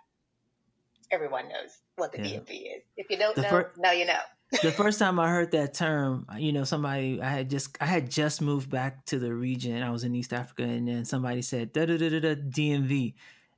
everyone 1.13 1.49
knows 1.49 1.79
what 1.97 2.13
the 2.13 2.19
yeah. 2.19 2.39
DMV 2.39 2.51
is. 2.51 2.83
If 2.97 3.11
you 3.11 3.19
don't 3.19 3.37
the 3.37 3.43
know, 3.43 3.49
fir- 3.49 3.73
now 3.77 3.93
you 3.93 4.07
know. 4.07 4.19
the 4.63 4.73
first 4.77 4.99
time 4.99 5.21
I 5.21 5.29
heard 5.29 5.53
that 5.53 5.75
term, 5.75 6.27
you 6.39 6.53
know, 6.53 6.65
somebody 6.65 7.21
I 7.21 7.29
had 7.29 7.51
just 7.51 7.77
I 7.81 7.87
had 7.87 8.11
just 8.11 8.41
moved 8.41 8.71
back 8.71 9.05
to 9.07 9.19
the 9.19 9.33
region. 9.33 9.83
I 9.83 9.91
was 9.91 10.05
in 10.05 10.15
East 10.15 10.33
Africa, 10.33 10.65
and 10.65 10.89
then 10.89 11.05
somebody 11.05 11.43
said 11.43 11.73
da 11.73 11.87
da 11.87 11.97
da 11.97 12.09
da 12.09 12.21
da 12.21 12.35
DMV, 12.35 13.15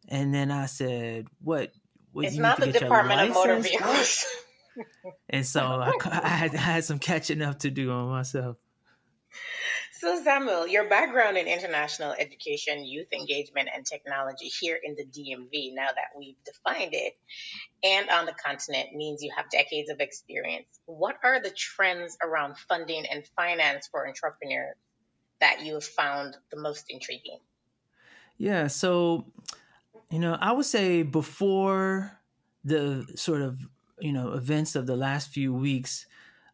and 0.08 0.34
then 0.34 0.50
I 0.50 0.66
said, 0.66 1.26
"What? 1.40 1.72
what 2.12 2.26
it's 2.26 2.36
not 2.36 2.60
the 2.60 2.72
Department 2.72 3.20
of 3.20 3.34
Motor 3.34 3.60
Vehicles." 3.60 4.26
and 5.30 5.46
so 5.46 5.60
I, 5.60 5.92
I, 6.04 6.28
had, 6.28 6.54
I 6.54 6.58
had 6.58 6.84
some 6.84 6.98
catching 6.98 7.42
up 7.42 7.60
to 7.60 7.70
do 7.70 7.90
on 7.90 8.08
myself. 8.08 8.56
So, 10.04 10.22
Samuel, 10.22 10.66
your 10.66 10.86
background 10.86 11.38
in 11.38 11.46
international 11.46 12.12
education, 12.12 12.84
youth 12.84 13.10
engagement, 13.10 13.70
and 13.74 13.86
technology 13.86 14.48
here 14.60 14.78
in 14.84 14.96
the 14.96 15.04
DMV, 15.06 15.74
now 15.74 15.86
that 15.86 16.08
we've 16.14 16.36
defined 16.44 16.92
it, 16.92 17.14
and 17.82 18.10
on 18.10 18.26
the 18.26 18.34
continent 18.34 18.94
means 18.94 19.22
you 19.22 19.32
have 19.34 19.48
decades 19.48 19.88
of 19.88 20.00
experience. 20.00 20.66
What 20.84 21.16
are 21.24 21.40
the 21.40 21.48
trends 21.48 22.18
around 22.22 22.58
funding 22.58 23.06
and 23.06 23.24
finance 23.34 23.88
for 23.90 24.06
entrepreneurs 24.06 24.76
that 25.40 25.62
you 25.62 25.72
have 25.72 25.84
found 25.84 26.36
the 26.50 26.60
most 26.60 26.84
intriguing? 26.90 27.38
Yeah, 28.36 28.66
so, 28.66 29.24
you 30.10 30.18
know, 30.18 30.36
I 30.38 30.52
would 30.52 30.66
say 30.66 31.02
before 31.02 32.20
the 32.62 33.06
sort 33.16 33.40
of, 33.40 33.58
you 34.00 34.12
know, 34.12 34.34
events 34.34 34.74
of 34.74 34.86
the 34.86 34.96
last 34.96 35.30
few 35.30 35.54
weeks, 35.54 36.04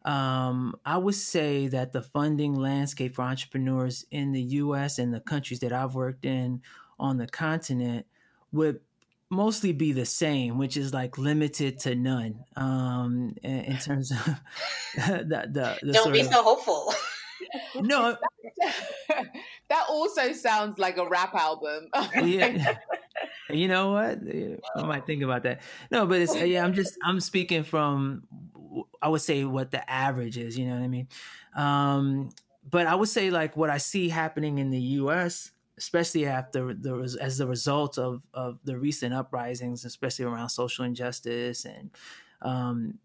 um, 0.03 0.75
I 0.85 0.97
would 0.97 1.15
say 1.15 1.67
that 1.67 1.93
the 1.93 2.01
funding 2.01 2.55
landscape 2.55 3.15
for 3.15 3.21
entrepreneurs 3.23 4.05
in 4.11 4.31
the 4.31 4.41
US 4.41 4.97
and 4.99 5.13
the 5.13 5.19
countries 5.19 5.59
that 5.59 5.71
I've 5.71 5.95
worked 5.95 6.25
in 6.25 6.61
on 6.99 7.17
the 7.17 7.27
continent 7.27 8.05
would 8.51 8.79
mostly 9.29 9.71
be 9.71 9.91
the 9.93 10.05
same, 10.05 10.57
which 10.57 10.75
is 10.75 10.93
like 10.93 11.17
limited 11.17 11.79
to 11.79 11.95
none 11.95 12.43
um, 12.55 13.35
in, 13.43 13.59
in 13.61 13.77
terms 13.77 14.11
of 14.11 14.17
the, 14.95 15.47
the, 15.51 15.77
the 15.81 15.93
Don't 15.93 16.11
be 16.11 16.21
of, 16.21 16.27
so 16.27 16.43
hopeful. 16.43 16.93
no. 17.81 18.17
that 19.69 19.85
also 19.89 20.33
sounds 20.33 20.79
like 20.79 20.97
a 20.97 21.07
rap 21.07 21.33
album. 21.33 21.87
yeah. 22.23 22.75
You 23.49 23.67
know 23.67 23.93
what? 23.93 24.19
I 24.75 24.83
might 24.83 25.05
think 25.05 25.23
about 25.23 25.43
that. 25.43 25.61
No, 25.91 26.05
but 26.05 26.21
it's 26.21 26.35
yeah. 26.35 26.63
I'm 26.63 26.73
just 26.73 26.97
I'm 27.03 27.19
speaking 27.19 27.63
from 27.63 28.23
I 29.01 29.09
would 29.09 29.21
say 29.21 29.43
what 29.43 29.71
the 29.71 29.89
average 29.89 30.37
is. 30.37 30.57
You 30.57 30.67
know 30.67 30.75
what 30.75 30.83
I 30.83 30.87
mean? 30.87 31.07
Um, 31.55 32.29
but 32.69 32.87
I 32.87 32.95
would 32.95 33.09
say 33.09 33.29
like 33.29 33.57
what 33.57 33.69
I 33.69 33.77
see 33.77 34.09
happening 34.09 34.59
in 34.59 34.69
the 34.69 34.79
U.S., 34.79 35.51
especially 35.77 36.27
after 36.27 36.73
the 36.73 37.17
as 37.19 37.37
the 37.37 37.47
result 37.47 37.97
of 37.97 38.21
of 38.33 38.59
the 38.63 38.77
recent 38.77 39.13
uprisings, 39.13 39.85
especially 39.85 40.25
around 40.25 40.49
social 40.49 40.85
injustice, 40.85 41.65
and 41.65 41.89
um, 42.41 42.99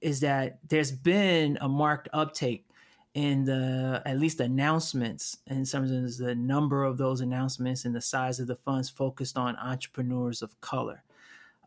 is 0.00 0.20
that 0.20 0.58
there's 0.68 0.92
been 0.92 1.58
a 1.60 1.68
marked 1.68 2.08
uptake 2.12 2.66
in 3.14 3.44
the 3.44 4.02
at 4.04 4.18
least 4.18 4.40
announcements 4.40 5.38
in 5.46 5.64
terms 5.64 5.90
of 5.90 6.26
the 6.26 6.34
number 6.34 6.82
of 6.82 6.98
those 6.98 7.20
announcements 7.20 7.84
and 7.84 7.94
the 7.94 8.00
size 8.00 8.40
of 8.40 8.48
the 8.48 8.56
funds 8.56 8.90
focused 8.90 9.38
on 9.38 9.56
entrepreneurs 9.56 10.42
of 10.42 10.60
color. 10.60 11.03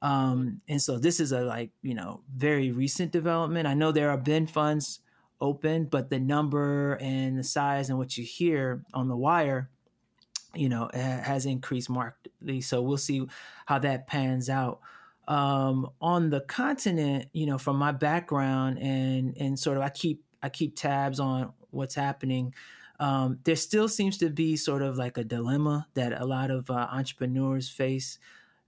Um, 0.02 0.62
and 0.68 0.82
so 0.82 1.00
this 1.00 1.20
is 1.20 1.32
a 1.32 1.42
like, 1.42 1.72
you 1.82 1.96
know, 1.96 2.22
very 2.36 2.72
recent 2.72 3.12
development. 3.12 3.68
I 3.68 3.74
know 3.74 3.92
there 3.92 4.12
have 4.12 4.24
been 4.24 4.48
funds 4.48 5.00
open, 5.42 5.86
but 5.86 6.10
the 6.10 6.20
number 6.20 6.94
and 6.96 7.38
the 7.38 7.44
size 7.44 7.90
and 7.90 7.98
what 7.98 8.18
you 8.18 8.24
hear 8.24 8.84
on 8.94 9.08
the 9.08 9.16
wire, 9.16 9.70
you 10.54 10.70
know, 10.70 10.90
has 10.94 11.46
increased 11.46 11.90
markedly. 11.90 12.62
So 12.62 12.82
we'll 12.82 12.98
see 12.98 13.28
how 13.66 13.80
that 13.80 14.08
pans 14.08 14.50
out. 14.50 14.80
Um, 15.28 15.90
on 16.00 16.30
the 16.30 16.40
continent, 16.42 17.28
you 17.34 17.46
know, 17.46 17.58
from 17.58 17.76
my 17.76 17.92
background 17.92 18.80
and 18.80 19.36
and 19.38 19.60
sort 19.60 19.76
of 19.76 19.84
I 19.84 19.90
keep 19.90 20.24
I 20.42 20.48
keep 20.48 20.78
tabs 20.78 21.20
on 21.20 21.52
what's 21.72 21.96
happening. 21.96 22.54
Um, 23.00 23.40
there 23.44 23.58
still 23.58 23.90
seems 23.90 24.18
to 24.20 24.30
be 24.30 24.56
sort 24.56 24.82
of 24.82 24.98
like 24.98 25.18
a 25.18 25.24
dilemma 25.24 25.88
that 25.96 26.20
a 26.20 26.26
lot 26.26 26.50
of 26.50 26.70
uh, 26.70 26.88
entrepreneurs 26.92 27.70
face 27.70 28.20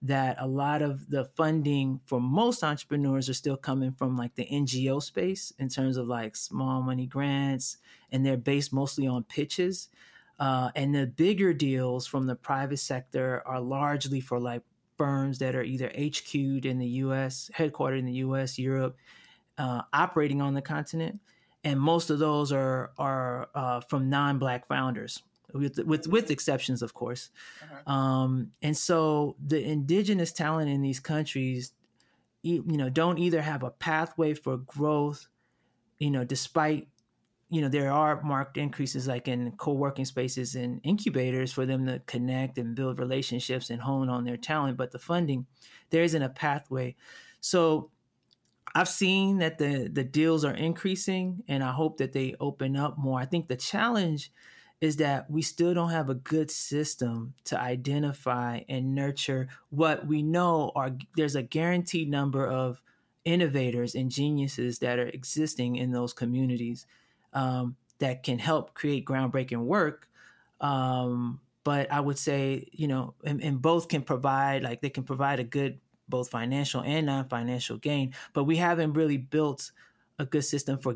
that 0.01 0.37
a 0.39 0.47
lot 0.47 0.81
of 0.81 1.09
the 1.09 1.25
funding 1.25 1.99
for 2.05 2.21
most 2.21 2.63
entrepreneurs 2.63 3.29
are 3.29 3.33
still 3.33 3.57
coming 3.57 3.91
from 3.91 4.15
like 4.15 4.35
the 4.35 4.45
NGO 4.45 5.03
space 5.03 5.51
in 5.59 5.67
terms 5.67 5.97
of 5.97 6.07
like 6.07 6.35
small 6.35 6.81
money 6.81 7.05
grants, 7.05 7.77
and 8.11 8.25
they're 8.25 8.37
based 8.37 8.71
mostly 8.71 9.07
on 9.07 9.23
pitches. 9.23 9.89
Uh, 10.39 10.71
and 10.75 10.95
the 10.95 11.05
bigger 11.05 11.53
deals 11.53 12.07
from 12.07 12.25
the 12.25 12.35
private 12.35 12.77
sector 12.79 13.43
are 13.45 13.59
largely 13.59 14.21
for 14.21 14.39
like 14.39 14.63
firms 14.97 15.39
that 15.39 15.55
are 15.55 15.63
either 15.63 15.89
HQ'd 15.89 16.65
in 16.65 16.77
the 16.77 16.87
US, 17.03 17.51
headquartered 17.53 17.99
in 17.99 18.05
the 18.05 18.13
US, 18.13 18.57
Europe, 18.57 18.97
uh, 19.57 19.81
operating 19.91 20.41
on 20.41 20.53
the 20.53 20.61
continent. 20.61 21.19
And 21.65 21.79
most 21.79 22.09
of 22.09 22.19
those 22.19 22.53
are 22.53 22.91
are 22.97 23.49
uh, 23.53 23.81
from 23.81 24.09
non-black 24.09 24.65
founders, 24.67 25.23
with 25.53 25.79
with 25.79 26.07
with 26.07 26.31
exceptions, 26.31 26.81
of 26.81 26.93
course. 26.93 27.29
Uh-huh. 27.61 27.91
Um, 27.91 28.51
and 28.61 28.75
so 28.75 29.35
the 29.45 29.63
indigenous 29.63 30.31
talent 30.31 30.69
in 30.69 30.81
these 30.81 30.99
countries, 30.99 31.73
you 32.41 32.63
know, 32.65 32.89
don't 32.89 33.17
either 33.17 33.41
have 33.41 33.63
a 33.63 33.71
pathway 33.71 34.33
for 34.33 34.57
growth, 34.57 35.27
you 35.97 36.11
know, 36.11 36.23
despite 36.23 36.87
you 37.49 37.61
know 37.61 37.67
there 37.67 37.91
are 37.91 38.21
marked 38.21 38.57
increases 38.57 39.07
like 39.07 39.27
in 39.27 39.51
co-working 39.53 40.05
spaces 40.05 40.55
and 40.55 40.79
incubators 40.83 41.51
for 41.51 41.65
them 41.65 41.85
to 41.85 41.99
connect 42.05 42.57
and 42.57 42.75
build 42.75 42.99
relationships 42.99 43.69
and 43.69 43.81
hone 43.81 44.09
on 44.09 44.23
their 44.23 44.37
talent 44.37 44.77
but 44.77 44.91
the 44.91 44.99
funding 44.99 45.45
there 45.89 46.03
isn't 46.03 46.21
a 46.21 46.29
pathway 46.29 46.95
so 47.41 47.89
i've 48.75 48.87
seen 48.87 49.39
that 49.39 49.57
the 49.57 49.89
the 49.91 50.03
deals 50.03 50.45
are 50.45 50.53
increasing 50.53 51.43
and 51.47 51.63
i 51.63 51.71
hope 51.71 51.97
that 51.97 52.13
they 52.13 52.35
open 52.39 52.77
up 52.77 52.97
more 52.97 53.19
i 53.19 53.25
think 53.25 53.47
the 53.47 53.55
challenge 53.55 54.31
is 54.81 54.95
that 54.97 55.29
we 55.29 55.41
still 55.41 55.73
don't 55.73 55.89
have 55.89 56.09
a 56.09 56.15
good 56.15 56.49
system 56.49 57.33
to 57.43 57.59
identify 57.59 58.61
and 58.69 58.95
nurture 58.95 59.47
what 59.69 60.07
we 60.07 60.21
know 60.21 60.71
are 60.75 60.91
there's 61.17 61.35
a 61.35 61.41
guaranteed 61.41 62.09
number 62.09 62.47
of 62.47 62.81
innovators 63.25 63.95
and 63.95 64.09
geniuses 64.09 64.79
that 64.79 64.97
are 64.97 65.07
existing 65.07 65.75
in 65.75 65.91
those 65.91 66.13
communities 66.13 66.85
um, 67.33 67.75
that 67.99 68.23
can 68.23 68.39
help 68.39 68.73
create 68.73 69.05
groundbreaking 69.05 69.65
work. 69.65 70.07
Um, 70.61 71.41
but 71.63 71.91
i 71.91 71.99
would 71.99 72.17
say 72.17 72.67
you 72.71 72.87
know 72.87 73.13
and, 73.23 73.43
and 73.43 73.61
both 73.61 73.87
can 73.87 74.01
provide 74.01 74.63
like 74.63 74.81
they 74.81 74.89
can 74.89 75.03
provide 75.03 75.39
a 75.39 75.43
good 75.43 75.79
both 76.07 76.29
financial 76.29 76.81
and 76.81 77.05
non-financial 77.05 77.77
gain 77.77 78.13
but 78.33 78.45
we 78.45 78.55
haven't 78.55 78.93
really 78.93 79.17
built 79.17 79.71
a 80.17 80.25
good 80.25 80.43
system 80.43 80.77
for 80.77 80.95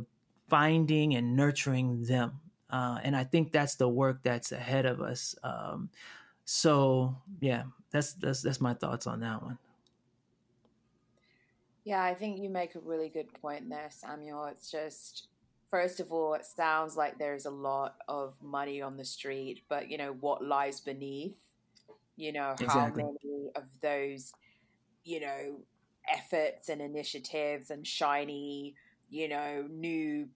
finding 0.50 1.16
and 1.16 1.36
nurturing 1.36 2.04
them 2.04 2.40
uh, 2.74 2.98
and 3.04 3.16
I 3.16 3.24
think 3.24 3.54
that's 3.54 3.76
the 3.76 3.88
work 3.88 4.24
that's 4.24 4.52
ahead 4.52 4.86
of 4.86 5.00
us. 5.00 5.36
Um, 5.44 5.90
So 6.46 7.16
yeah, 7.40 7.64
that's 7.92 8.14
that's 8.14 8.42
that's 8.42 8.60
my 8.60 8.74
thoughts 8.74 9.08
on 9.08 9.22
that 9.22 9.42
one. 9.42 9.58
Yeah, 11.86 12.04
I 12.04 12.14
think 12.16 12.40
you 12.40 12.50
make 12.50 12.76
a 12.76 12.80
really 12.80 13.10
good 13.10 13.32
point 13.42 13.70
there, 13.70 13.90
Samuel. 13.90 14.46
It's 14.46 14.72
just 14.72 15.28
first 15.70 16.00
of 16.00 16.12
all, 16.12 16.34
it 16.34 16.46
sounds 16.46 16.98
like 16.98 17.18
there's 17.18 17.46
a 17.46 17.52
lot 17.52 17.96
of 18.08 18.36
money 18.42 18.82
on 18.82 18.98
the 18.98 19.06
street, 19.06 19.64
but 19.70 19.90
you 19.90 19.98
know 19.98 20.16
what 20.20 20.44
lies 20.44 20.82
beneath? 20.82 21.38
You 22.18 22.34
know, 22.34 22.56
exactly. 22.60 23.04
how 23.04 23.10
many 23.10 23.50
of 23.56 23.64
those, 23.82 24.34
you 25.04 25.22
know, 25.22 25.62
efforts 26.14 26.70
and 26.70 26.82
initiatives 26.82 27.72
and 27.72 27.88
shiny, 27.88 28.76
you 29.10 29.30
know, 29.30 29.66
new 29.70 30.28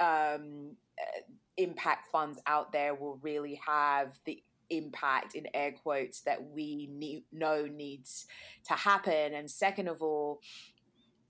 um, 0.00 0.76
uh, 0.98 1.20
impact 1.56 2.10
funds 2.10 2.40
out 2.46 2.72
there 2.72 2.94
will 2.94 3.18
really 3.22 3.60
have 3.66 4.18
the 4.24 4.42
impact 4.70 5.34
in 5.34 5.46
air 5.54 5.72
quotes 5.72 6.22
that 6.22 6.50
we 6.50 6.88
need, 6.92 7.24
know 7.32 7.66
needs 7.66 8.26
to 8.68 8.74
happen. 8.74 9.34
And 9.34 9.50
second 9.50 9.88
of 9.88 10.02
all 10.02 10.40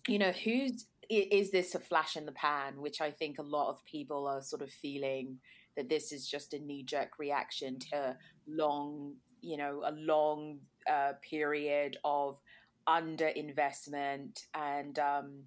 you 0.06 0.18
know 0.18 0.32
who's 0.32 0.86
is 1.10 1.50
this 1.50 1.74
a 1.74 1.78
flash 1.78 2.16
in 2.16 2.26
the 2.26 2.32
pan? 2.32 2.80
Which 2.80 3.00
i 3.00 3.10
think 3.10 3.38
a 3.38 3.42
lot 3.42 3.70
of 3.70 3.84
people 3.84 4.26
are 4.26 4.42
sort 4.42 4.62
of 4.62 4.70
feeling 4.70 5.38
that 5.76 5.88
this 5.88 6.12
is 6.12 6.28
just 6.28 6.54
a 6.54 6.58
knee-jerk 6.58 7.18
reaction 7.18 7.78
to 7.90 8.16
long 8.46 9.14
you 9.40 9.56
know 9.56 9.82
a 9.84 9.92
long 9.92 10.58
uh, 10.90 11.12
period 11.28 11.96
of 12.04 12.40
underinvestment 12.88 14.44
and 14.54 14.98
um, 14.98 15.44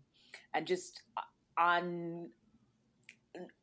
and 0.53 0.67
just 0.67 1.01
un 1.57 2.29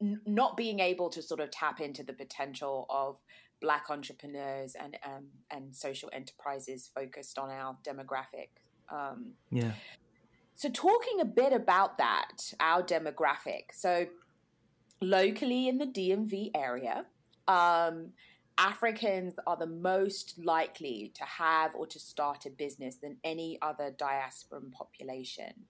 not 0.01 0.57
being 0.57 0.81
able 0.81 1.09
to 1.11 1.23
sort 1.23 1.41
of 1.41 1.51
tap 1.51 1.81
into 1.81 2.03
the 2.03 2.13
potential 2.13 2.87
of 2.89 3.19
black 3.61 3.87
entrepreneurs 3.89 4.75
and 4.75 4.97
um, 5.05 5.27
and 5.51 5.75
social 5.75 6.11
enterprises 6.13 6.91
focused 6.95 7.39
on 7.39 7.51
our 7.51 7.77
demographic. 7.87 8.49
Um, 8.91 9.33
yeah. 9.51 9.73
So 10.57 10.69
talking 10.69 11.21
a 11.21 11.25
bit 11.25 11.53
about 11.53 11.99
that, 11.99 12.53
our 12.61 12.83
demographic. 12.83 13.73
So 13.73 14.07
locally 15.01 15.69
in 15.69 15.79
the 15.79 15.87
DMV 15.87 16.51
area, 16.55 17.07
um, 17.49 18.13
Africans 18.57 19.35
are 19.47 19.57
the 19.57 19.67
most 19.67 20.39
likely 20.39 21.13
to 21.15 21.25
have 21.25 21.75
or 21.75 21.87
to 21.89 21.99
start 21.99 22.47
a 22.47 22.51
business 22.51 22.97
than 22.97 23.17
any 23.25 23.59
other 23.61 23.91
diasporan 23.91 24.71
population. 24.71 25.67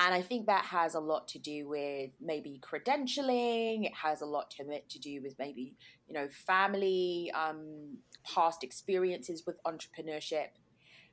And 0.00 0.14
I 0.14 0.22
think 0.22 0.46
that 0.46 0.64
has 0.66 0.94
a 0.94 1.00
lot 1.00 1.26
to 1.28 1.40
do 1.40 1.68
with 1.68 2.10
maybe 2.20 2.60
credentialing. 2.62 3.84
It 3.84 3.94
has 3.94 4.22
a 4.22 4.26
lot 4.26 4.48
to, 4.52 4.64
to 4.64 4.98
do 5.00 5.20
with 5.20 5.34
maybe, 5.40 5.74
you 6.06 6.14
know, 6.14 6.28
family, 6.28 7.32
um, 7.34 7.96
past 8.24 8.62
experiences 8.62 9.42
with 9.44 9.56
entrepreneurship. 9.64 10.50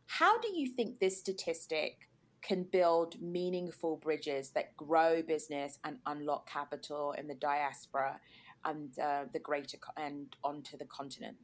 How 0.05 0.39
do 0.39 0.49
you 0.55 0.67
think 0.67 0.99
this 0.99 1.17
statistic 1.17 2.09
can 2.43 2.61
build 2.61 3.19
meaningful 3.19 3.97
bridges 3.97 4.51
that 4.51 4.77
grow 4.77 5.23
business 5.23 5.79
and 5.83 5.97
unlock 6.05 6.47
capital 6.47 7.13
in 7.13 7.27
the 7.27 7.33
diaspora 7.33 8.19
and 8.65 8.99
uh, 8.99 9.23
the 9.33 9.39
greater 9.39 9.77
co- 9.77 9.99
and 9.99 10.35
onto 10.43 10.77
the 10.77 10.85
continent? 10.85 11.37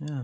Yeah. 0.00 0.22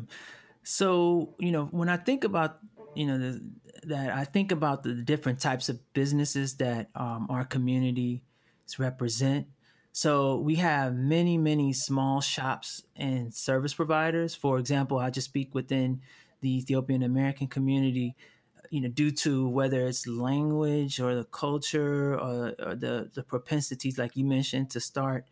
So, 0.65 1.35
you 1.39 1.53
know, 1.53 1.67
when 1.67 1.89
I 1.89 1.97
think 1.97 2.25
about 2.25 2.59
you 2.95 3.07
know 3.07 3.19
the, 3.19 3.43
that 3.85 4.11
I 4.11 4.25
think 4.25 4.53
about 4.53 4.83
the 4.83 4.95
different 4.95 5.41
types 5.41 5.69
of 5.69 5.81
businesses 5.93 6.55
that 6.57 6.91
um, 6.95 7.27
our 7.31 7.45
communities 7.45 8.21
represent. 8.79 9.47
So 9.93 10.39
we 10.39 10.55
have 10.57 10.95
many, 10.95 11.37
many 11.37 11.73
small 11.73 12.21
shops 12.21 12.83
and 12.97 13.35
service 13.35 13.75
providers. 13.75 14.35
For 14.35 14.59
example, 14.59 14.99
I 14.99 15.11
just 15.11 15.29
speak 15.29 15.55
within 15.55 16.01
the 16.41 16.57
Ethiopian 16.59 17.03
American 17.03 17.47
community. 17.47 18.17
You 18.71 18.81
know, 18.81 18.89
due 18.89 19.11
to 19.11 19.49
whether 19.49 19.87
it's 19.87 20.07
language 20.07 20.99
or 20.99 21.15
the 21.15 21.25
culture 21.25 22.15
or, 22.15 22.55
or 22.59 22.75
the 22.75 23.11
the 23.13 23.23
propensities, 23.23 23.99
like 23.99 24.17
you 24.17 24.25
mentioned, 24.25 24.71
to 24.71 24.81
start 24.81 25.27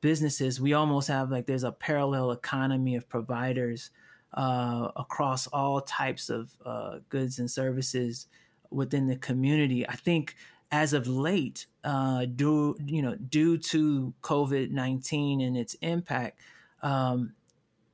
businesses, 0.00 0.60
we 0.60 0.74
almost 0.74 1.08
have 1.08 1.30
like 1.30 1.46
there's 1.46 1.64
a 1.64 1.72
parallel 1.72 2.32
economy 2.32 2.96
of 2.96 3.08
providers 3.08 3.90
uh, 4.34 4.90
across 4.96 5.46
all 5.48 5.80
types 5.80 6.30
of 6.30 6.52
uh, 6.64 6.98
goods 7.08 7.38
and 7.38 7.50
services 7.50 8.26
within 8.70 9.06
the 9.06 9.16
community. 9.16 9.86
I 9.86 9.96
think 9.96 10.34
as 10.70 10.94
of 10.94 11.06
late, 11.06 11.66
uh, 11.84 12.24
due 12.24 12.76
you 12.84 13.02
know 13.02 13.14
due 13.16 13.58
to 13.58 14.14
COVID 14.22 14.70
nineteen 14.70 15.40
and 15.40 15.56
its 15.56 15.74
impact, 15.82 16.40
um, 16.82 17.34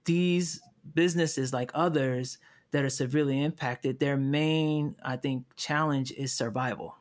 these 0.05 0.61
businesses 0.95 1.53
like 1.53 1.71
others 1.75 2.39
that 2.71 2.85
are 2.85 2.91
severely 2.91 3.43
impacted, 3.43 3.99
their 3.99 4.17
main 4.17 4.95
I 5.03 5.17
think 5.17 5.45
challenge 5.57 6.13
is 6.13 6.33
survival, 6.33 6.95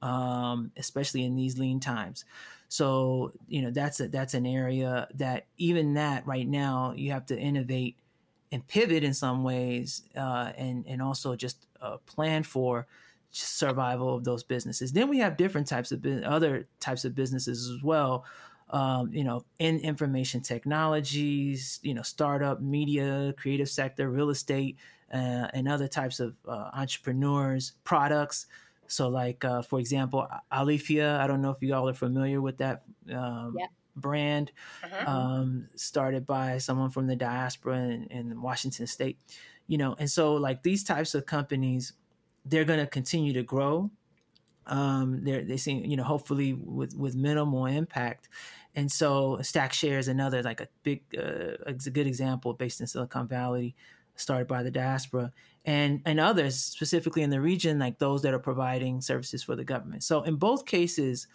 um, 0.00 0.72
especially 0.76 1.24
in 1.24 1.36
these 1.36 1.58
lean 1.58 1.80
times. 1.80 2.24
So 2.70 3.32
you 3.46 3.60
know 3.60 3.70
that's 3.70 4.00
a, 4.00 4.08
that's 4.08 4.32
an 4.32 4.46
area 4.46 5.08
that 5.14 5.46
even 5.58 5.94
that 5.94 6.26
right 6.26 6.48
now 6.48 6.94
you 6.96 7.12
have 7.12 7.26
to 7.26 7.38
innovate 7.38 7.96
and 8.52 8.66
pivot 8.66 9.04
in 9.04 9.14
some 9.14 9.44
ways, 9.44 10.02
uh, 10.16 10.52
and 10.56 10.84
and 10.86 11.02
also 11.02 11.36
just 11.36 11.66
uh, 11.80 11.98
plan 12.06 12.42
for 12.42 12.86
survival 13.30 14.14
of 14.14 14.24
those 14.24 14.42
businesses. 14.42 14.92
Then 14.92 15.08
we 15.08 15.18
have 15.18 15.36
different 15.36 15.66
types 15.66 15.92
of 15.92 16.04
other 16.24 16.68
types 16.80 17.04
of 17.04 17.14
businesses 17.14 17.70
as 17.70 17.82
well. 17.82 18.24
Um, 18.70 19.12
you 19.12 19.24
know, 19.24 19.44
in 19.58 19.78
information 19.80 20.42
technologies, 20.42 21.80
you 21.82 21.94
know, 21.94 22.02
startup, 22.02 22.60
media, 22.60 23.34
creative 23.38 23.68
sector, 23.68 24.10
real 24.10 24.28
estate, 24.28 24.76
uh, 25.12 25.48
and 25.54 25.68
other 25.68 25.88
types 25.88 26.20
of 26.20 26.34
uh, 26.46 26.70
entrepreneurs, 26.74 27.72
products. 27.84 28.46
So, 28.86 29.08
like 29.08 29.44
uh, 29.44 29.62
for 29.62 29.80
example, 29.80 30.26
Alaffia. 30.52 31.18
I 31.18 31.26
don't 31.26 31.42
know 31.42 31.50
if 31.50 31.62
you 31.62 31.74
all 31.74 31.88
are 31.88 31.94
familiar 31.94 32.40
with 32.40 32.58
that. 32.58 32.82
Um, 33.12 33.56
yeah 33.58 33.66
brand 34.00 34.52
uh-huh. 34.82 35.10
um, 35.10 35.68
started 35.74 36.26
by 36.26 36.58
someone 36.58 36.90
from 36.90 37.06
the 37.06 37.16
diaspora 37.16 37.78
in, 37.78 38.04
in, 38.10 38.42
Washington 38.42 38.86
State, 38.86 39.18
you 39.66 39.78
know, 39.78 39.94
and 39.98 40.10
so 40.10 40.34
like 40.34 40.62
these 40.62 40.84
types 40.84 41.14
of 41.14 41.26
companies, 41.26 41.92
they're 42.44 42.64
going 42.64 42.80
to 42.80 42.86
continue 42.86 43.32
to 43.32 43.42
grow. 43.42 43.90
Um, 44.66 45.24
they're, 45.24 45.44
they 45.44 45.56
seem, 45.56 45.84
you 45.84 45.96
know, 45.96 46.04
hopefully 46.04 46.52
with, 46.52 46.94
with 46.94 47.14
minimal 47.14 47.66
impact. 47.66 48.28
And 48.74 48.90
so 48.90 49.38
StackShare's 49.40 50.08
another 50.08 50.42
like 50.42 50.60
a 50.60 50.68
big, 50.82 51.02
uh, 51.16 51.56
a 51.66 51.72
good 51.72 52.06
example 52.06 52.52
based 52.52 52.80
in 52.80 52.86
Silicon 52.86 53.26
Valley, 53.26 53.74
started 54.14 54.48
by 54.48 54.62
the 54.62 54.70
diaspora 54.70 55.32
and, 55.64 56.00
and 56.04 56.18
others 56.18 56.56
specifically 56.56 57.22
in 57.22 57.30
the 57.30 57.40
region, 57.40 57.78
like 57.78 57.98
those 57.98 58.22
that 58.22 58.34
are 58.34 58.38
providing 58.38 59.00
services 59.00 59.42
for 59.42 59.54
the 59.54 59.64
government. 59.64 60.02
So 60.02 60.22
in 60.22 60.36
both 60.36 60.66
cases, 60.66 61.26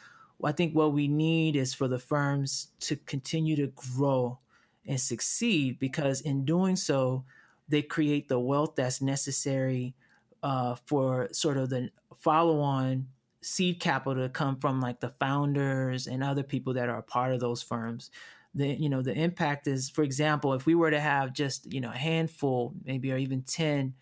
I 0.50 0.52
think 0.52 0.76
what 0.76 0.94
we 0.94 1.08
need 1.08 1.56
is 1.56 1.74
for 1.74 1.88
the 1.88 2.00
firms 2.00 2.70
to 2.82 2.96
continue 2.96 3.56
to 3.56 3.68
grow 3.68 4.40
and 4.86 5.00
succeed 5.00 5.80
because 5.80 6.22
in 6.22 6.46
doing 6.46 6.76
so, 6.76 7.26
they 7.70 7.82
create 7.82 8.28
the 8.28 8.40
wealth 8.40 8.76
that's 8.76 9.02
necessary 9.02 9.96
uh, 10.42 10.76
for 10.86 11.30
sort 11.32 11.58
of 11.58 11.70
the 11.70 11.90
follow 12.18 12.60
on 12.60 13.08
seed 13.42 13.80
capital 13.80 14.24
to 14.24 14.30
come 14.30 14.58
from 14.58 14.82
like 14.82 15.00
the 15.00 15.10
founders 15.10 16.08
and 16.08 16.24
other 16.24 16.44
people 16.44 16.74
that 16.74 16.90
are 16.90 17.00
a 17.00 17.04
part 17.04 17.34
of 17.34 17.40
those 17.40 17.62
firms. 17.62 18.12
The 18.56 18.68
you 18.68 18.90
know 18.90 19.02
the 19.02 19.14
impact 19.14 19.68
is 19.68 19.90
for 19.90 20.04
example 20.04 20.54
if 20.54 20.66
we 20.66 20.76
were 20.76 20.92
to 20.92 21.00
have 21.00 21.34
just 21.34 21.72
you 21.74 21.82
know 21.82 21.90
a 21.90 21.98
handful 21.98 22.74
maybe 22.86 23.12
or 23.12 23.18
even 23.18 23.42
10 23.42 23.96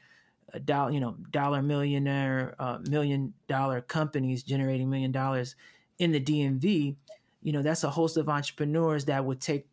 uh, 0.54 0.60
dollar 0.66 0.92
you 0.92 1.00
know 1.00 1.16
dollar 1.30 1.62
millionaire 1.62 2.56
uh, 2.60 2.80
million 2.90 3.34
dollar 3.48 3.80
companies 3.80 4.44
generating 4.44 4.90
million 4.90 5.12
dollars 5.14 5.56
in 6.00 6.12
the 6.12 6.20
DMV, 6.20 6.96
you 7.42 7.52
know, 7.52 7.62
that's 7.62 7.84
a 7.84 7.90
host 7.90 8.18
of 8.18 8.30
entrepreneurs 8.30 9.06
that 9.06 9.24
would 9.24 9.42
take 9.42 9.68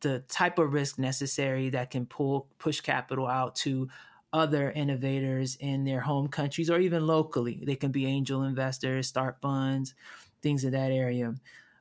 the 0.00 0.20
type 0.28 0.58
of 0.58 0.72
risk 0.72 0.98
necessary 0.98 1.70
that 1.70 1.90
can 1.90 2.06
pull 2.06 2.48
push 2.58 2.80
capital 2.80 3.26
out 3.26 3.54
to 3.56 3.88
other 4.32 4.70
innovators 4.72 5.56
in 5.56 5.84
their 5.84 6.00
home 6.00 6.28
countries 6.28 6.70
or 6.70 6.78
even 6.78 7.06
locally. 7.06 7.62
They 7.64 7.76
can 7.76 7.90
be 7.90 8.06
angel 8.06 8.42
investors, 8.42 9.08
start 9.08 9.38
funds, 9.40 9.94
things 10.42 10.64
in 10.64 10.72
that 10.72 10.92
area. 10.92 11.34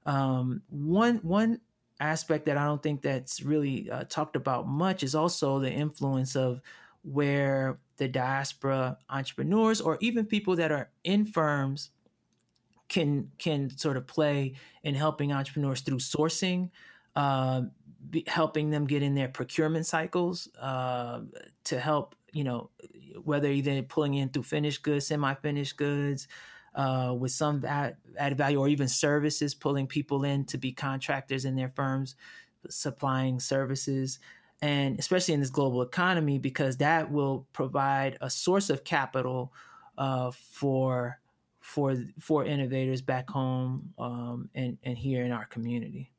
Um, 0.06 0.62
one 0.70 1.18
one 1.18 1.60
aspect 2.00 2.46
that 2.46 2.58
I 2.58 2.66
don't 2.66 2.82
think 2.82 3.02
that's 3.02 3.42
really 3.42 3.90
uh, 3.90 4.06
talked 4.06 4.36
about 4.36 4.68
much 4.68 5.04
is 5.04 5.16
also 5.16 5.60
the 5.60 5.72
influence 5.72 6.36
of 6.36 6.62
where 7.04 7.80
the 7.98 8.08
diaspora 8.08 8.98
entrepreneurs 9.10 9.82
or 9.82 9.98
even 10.02 10.26
people 10.26 10.56
that 10.56 10.72
are 10.72 10.90
in 11.04 11.26
firms 11.26 11.90
can 12.90 13.32
can 13.38 13.70
sort 13.78 13.98
of 13.98 14.08
play 14.08 14.54
in 14.84 14.96
helping 14.96 15.32
entrepreneurs 15.32 15.82
through 15.82 16.00
sourcing, 16.00 16.70
uh, 17.16 17.62
helping 18.28 18.70
them 18.70 18.86
get 18.86 19.04
in 19.04 19.16
their 19.16 19.28
procurement 19.28 19.86
cycles 19.86 20.50
uh, 20.60 21.22
to 21.66 21.80
help 21.80 22.16
you 22.32 22.44
know 22.44 22.70
whether 23.24 23.50
either 23.50 23.82
pulling 23.84 24.14
in 24.14 24.30
through 24.30 24.44
finished 24.44 24.84
goods, 24.84 25.08
semi-finished 25.08 25.78
goods. 25.78 26.28
Uh, 26.76 27.12
with 27.12 27.32
some 27.32 27.66
added 27.66 28.38
value 28.38 28.60
or 28.60 28.68
even 28.68 28.88
services, 28.88 29.56
pulling 29.56 29.88
people 29.88 30.24
in 30.24 30.46
to 30.46 30.60
be 30.60 30.72
contractors 30.72 31.44
in 31.44 31.56
their 31.56 31.70
firms, 31.70 32.16
supplying 32.70 33.40
services. 33.40 34.20
and 34.62 35.00
especially 35.00 35.34
in 35.34 35.40
this 35.40 35.50
global 35.50 35.82
economy, 35.82 36.40
because 36.40 36.78
that 36.78 37.12
will 37.12 37.48
provide 37.54 38.18
a 38.22 38.30
source 38.30 38.70
of 38.70 38.84
capital 38.84 39.52
uh, 39.98 40.32
for 40.32 41.20
for 41.68 41.96
for 42.18 42.46
innovators 42.46 43.02
back 43.02 43.30
home 43.30 43.94
um, 44.00 44.50
and 44.56 44.78
and 44.84 44.98
here 44.98 45.26
in 45.26 45.34
our 45.34 45.46
community. 45.48 46.10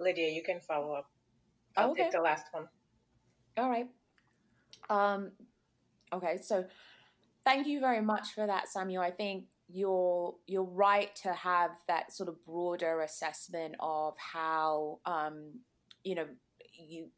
Lydia, 0.00 0.28
you 0.30 0.42
can 0.42 0.58
follow 0.58 0.94
up. 0.94 1.08
I'll 1.76 1.92
okay. 1.92 2.02
take 2.02 2.12
the 2.12 2.20
last 2.20 2.46
one. 2.50 2.66
All 3.56 3.70
right. 3.70 3.88
Um, 4.90 5.30
okay, 6.12 6.38
so 6.42 6.64
thank 7.44 7.68
you 7.68 7.78
very 7.78 8.00
much 8.00 8.32
for 8.34 8.48
that, 8.48 8.68
Samuel. 8.68 9.00
I 9.00 9.12
think 9.12 9.44
you're 9.68 10.34
you're 10.48 10.64
right 10.64 11.14
to 11.22 11.32
have 11.32 11.70
that 11.86 12.12
sort 12.12 12.28
of 12.28 12.44
broader 12.44 13.02
assessment 13.02 13.76
of 13.78 14.16
how 14.18 14.98
um, 15.06 15.52
you 16.02 16.16
know 16.16 16.26
you 16.72 17.10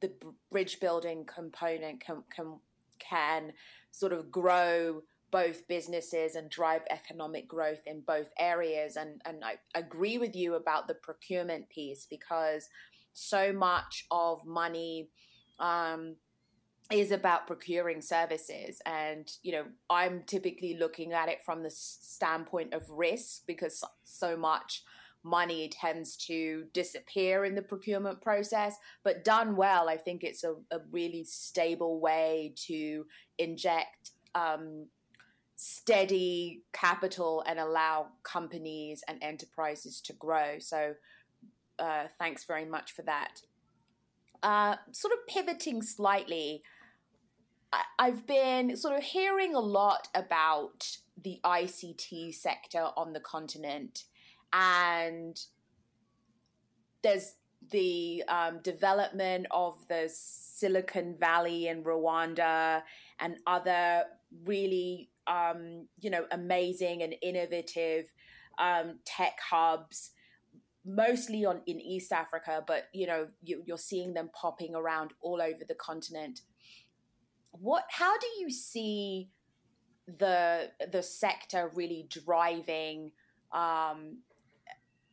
the 0.00 0.12
bridge 0.50 0.80
building 0.80 1.24
component 1.24 2.00
can 2.00 2.22
can 2.34 2.58
can 2.98 3.52
sort 3.90 4.12
of 4.12 4.30
grow 4.30 5.02
both 5.30 5.66
businesses 5.68 6.34
and 6.34 6.48
drive 6.48 6.82
economic 6.90 7.48
growth 7.48 7.80
in 7.86 8.00
both 8.06 8.30
areas. 8.38 8.96
And 8.96 9.20
and 9.24 9.44
I 9.44 9.56
agree 9.74 10.18
with 10.18 10.36
you 10.36 10.54
about 10.54 10.88
the 10.88 10.94
procurement 10.94 11.68
piece 11.68 12.06
because 12.08 12.68
so 13.12 13.52
much 13.52 14.06
of 14.10 14.44
money 14.44 15.08
um, 15.58 16.16
is 16.92 17.10
about 17.10 17.46
procuring 17.46 18.00
services. 18.00 18.80
And 18.86 19.30
you 19.42 19.52
know 19.52 19.64
i'm 19.90 20.22
typically 20.26 20.76
looking 20.78 21.12
at 21.12 21.28
it 21.28 21.42
from 21.44 21.62
the 21.62 21.70
standpoint 21.70 22.74
of 22.74 22.88
risk 22.90 23.42
because 23.46 23.82
so 24.04 24.36
much 24.36 24.84
money 25.22 25.68
tends 25.68 26.16
to 26.16 26.64
disappear 26.72 27.44
in 27.44 27.54
the 27.54 27.62
procurement 27.62 28.20
process 28.20 28.76
but 29.02 29.24
done 29.24 29.56
well 29.56 29.88
i 29.88 29.96
think 29.96 30.22
it's 30.22 30.44
a, 30.44 30.52
a 30.70 30.78
really 30.90 31.24
stable 31.24 32.00
way 32.00 32.52
to 32.56 33.04
inject 33.38 34.12
um, 34.34 34.86
steady 35.56 36.62
capital 36.72 37.42
and 37.46 37.58
allow 37.58 38.08
companies 38.22 39.02
and 39.08 39.18
enterprises 39.22 40.02
to 40.02 40.12
grow. 40.12 40.58
So 40.58 40.94
uh, 41.78 42.04
thanks 42.18 42.44
very 42.44 42.66
much 42.66 42.92
for 42.92 43.02
that. 43.02 43.40
Uh, 44.42 44.76
sort 44.92 45.14
of 45.14 45.26
pivoting 45.26 45.80
slightly 45.80 46.62
I've 47.98 48.26
been 48.26 48.76
sort 48.76 48.96
of 48.96 49.02
hearing 49.02 49.54
a 49.54 49.60
lot 49.60 50.08
about 50.14 50.98
the 51.20 51.40
ICT 51.44 52.34
sector 52.34 52.88
on 52.96 53.12
the 53.12 53.20
continent, 53.20 54.04
and 54.56 55.38
there's 57.02 57.34
the 57.70 58.22
um, 58.28 58.60
development 58.62 59.46
of 59.50 59.74
the 59.88 60.08
Silicon 60.12 61.16
Valley 61.18 61.68
in 61.68 61.84
Rwanda 61.84 62.82
and 63.20 63.36
other 63.46 64.04
really, 64.44 65.10
um, 65.26 65.86
you 66.00 66.10
know, 66.10 66.24
amazing 66.30 67.02
and 67.02 67.14
innovative 67.22 68.06
um, 68.58 69.00
tech 69.04 69.38
hubs, 69.50 70.12
mostly 70.86 71.44
on 71.44 71.60
in 71.66 71.78
East 71.80 72.12
Africa, 72.12 72.64
but 72.66 72.88
you 72.94 73.06
know, 73.06 73.28
you, 73.42 73.62
you're 73.66 73.76
seeing 73.76 74.14
them 74.14 74.30
popping 74.32 74.74
around 74.74 75.12
all 75.20 75.42
over 75.42 75.64
the 75.68 75.74
continent. 75.74 76.40
What 77.50 77.84
how 77.90 78.16
do 78.18 78.26
you 78.38 78.50
see 78.50 79.28
the 80.06 80.70
the 80.90 81.02
sector 81.02 81.70
really 81.74 82.06
driving 82.08 83.10
um, 83.52 84.18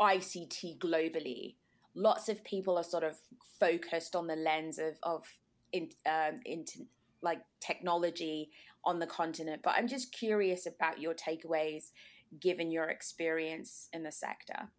ICT 0.03 0.77
globally? 0.79 1.55
Lots 1.95 2.29
of 2.29 2.43
people 2.43 2.77
are 2.77 2.83
sort 2.83 3.03
of 3.03 3.17
focused 3.59 4.15
on 4.15 4.27
the 4.27 4.35
lens 4.35 4.79
of 4.79 4.95
of 5.03 5.23
in, 5.71 5.89
um, 6.05 6.39
into 6.45 6.85
like 7.21 7.39
technology 7.59 8.51
on 8.85 8.99
the 8.99 9.07
continent, 9.07 9.61
but 9.63 9.73
I'm 9.77 9.87
just 9.87 10.11
curious 10.11 10.65
about 10.65 10.99
your 10.99 11.13
takeaways 11.13 11.91
given 12.39 12.71
your 12.71 12.89
experience 12.89 13.89
in 13.93 14.03
the 14.03 14.11
sector. 14.11 14.69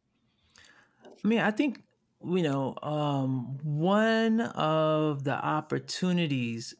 I 1.06 1.28
mean, 1.28 1.40
I 1.40 1.50
think 1.50 1.82
you 2.24 2.42
know 2.42 2.76
um, 2.82 3.58
one 3.62 4.40
of 4.40 5.24
the 5.24 5.34
opportunities 5.34 6.74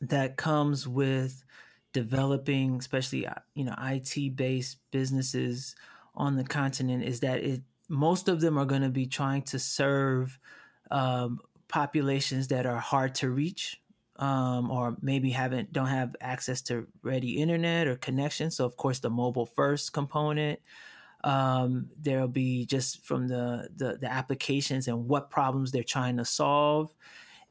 that 0.00 0.36
comes 0.36 0.86
with 0.86 1.44
developing, 1.92 2.76
especially 2.76 3.26
uh, 3.26 3.34
you 3.54 3.64
know 3.64 3.74
IT 3.80 4.36
based 4.36 4.78
businesses 4.90 5.74
on 6.18 6.36
the 6.36 6.44
continent, 6.44 7.02
is 7.04 7.20
that 7.20 7.42
it 7.42 7.62
most 7.88 8.28
of 8.28 8.42
them 8.42 8.58
are 8.58 8.66
going 8.66 8.82
to 8.82 8.90
be 8.90 9.06
trying 9.06 9.40
to 9.40 9.58
serve 9.58 10.38
um, 10.90 11.40
populations 11.68 12.48
that 12.48 12.66
are 12.66 12.76
hard 12.76 13.14
to 13.16 13.30
reach. 13.30 13.80
Um, 14.16 14.72
or 14.72 14.96
maybe 15.00 15.30
haven't 15.30 15.72
don't 15.72 15.86
have 15.86 16.16
access 16.20 16.60
to 16.62 16.88
ready 17.04 17.40
internet 17.40 17.86
or 17.86 17.94
connection. 17.94 18.50
So 18.50 18.64
of 18.64 18.76
course 18.76 18.98
the 18.98 19.10
mobile 19.10 19.46
first 19.46 19.92
component. 19.92 20.58
Um, 21.22 21.90
there'll 22.00 22.26
be 22.26 22.66
just 22.66 23.04
from 23.06 23.28
the, 23.28 23.68
the 23.76 23.96
the 24.00 24.10
applications 24.10 24.88
and 24.88 25.06
what 25.06 25.30
problems 25.30 25.70
they're 25.70 25.84
trying 25.84 26.16
to 26.16 26.24
solve 26.24 26.92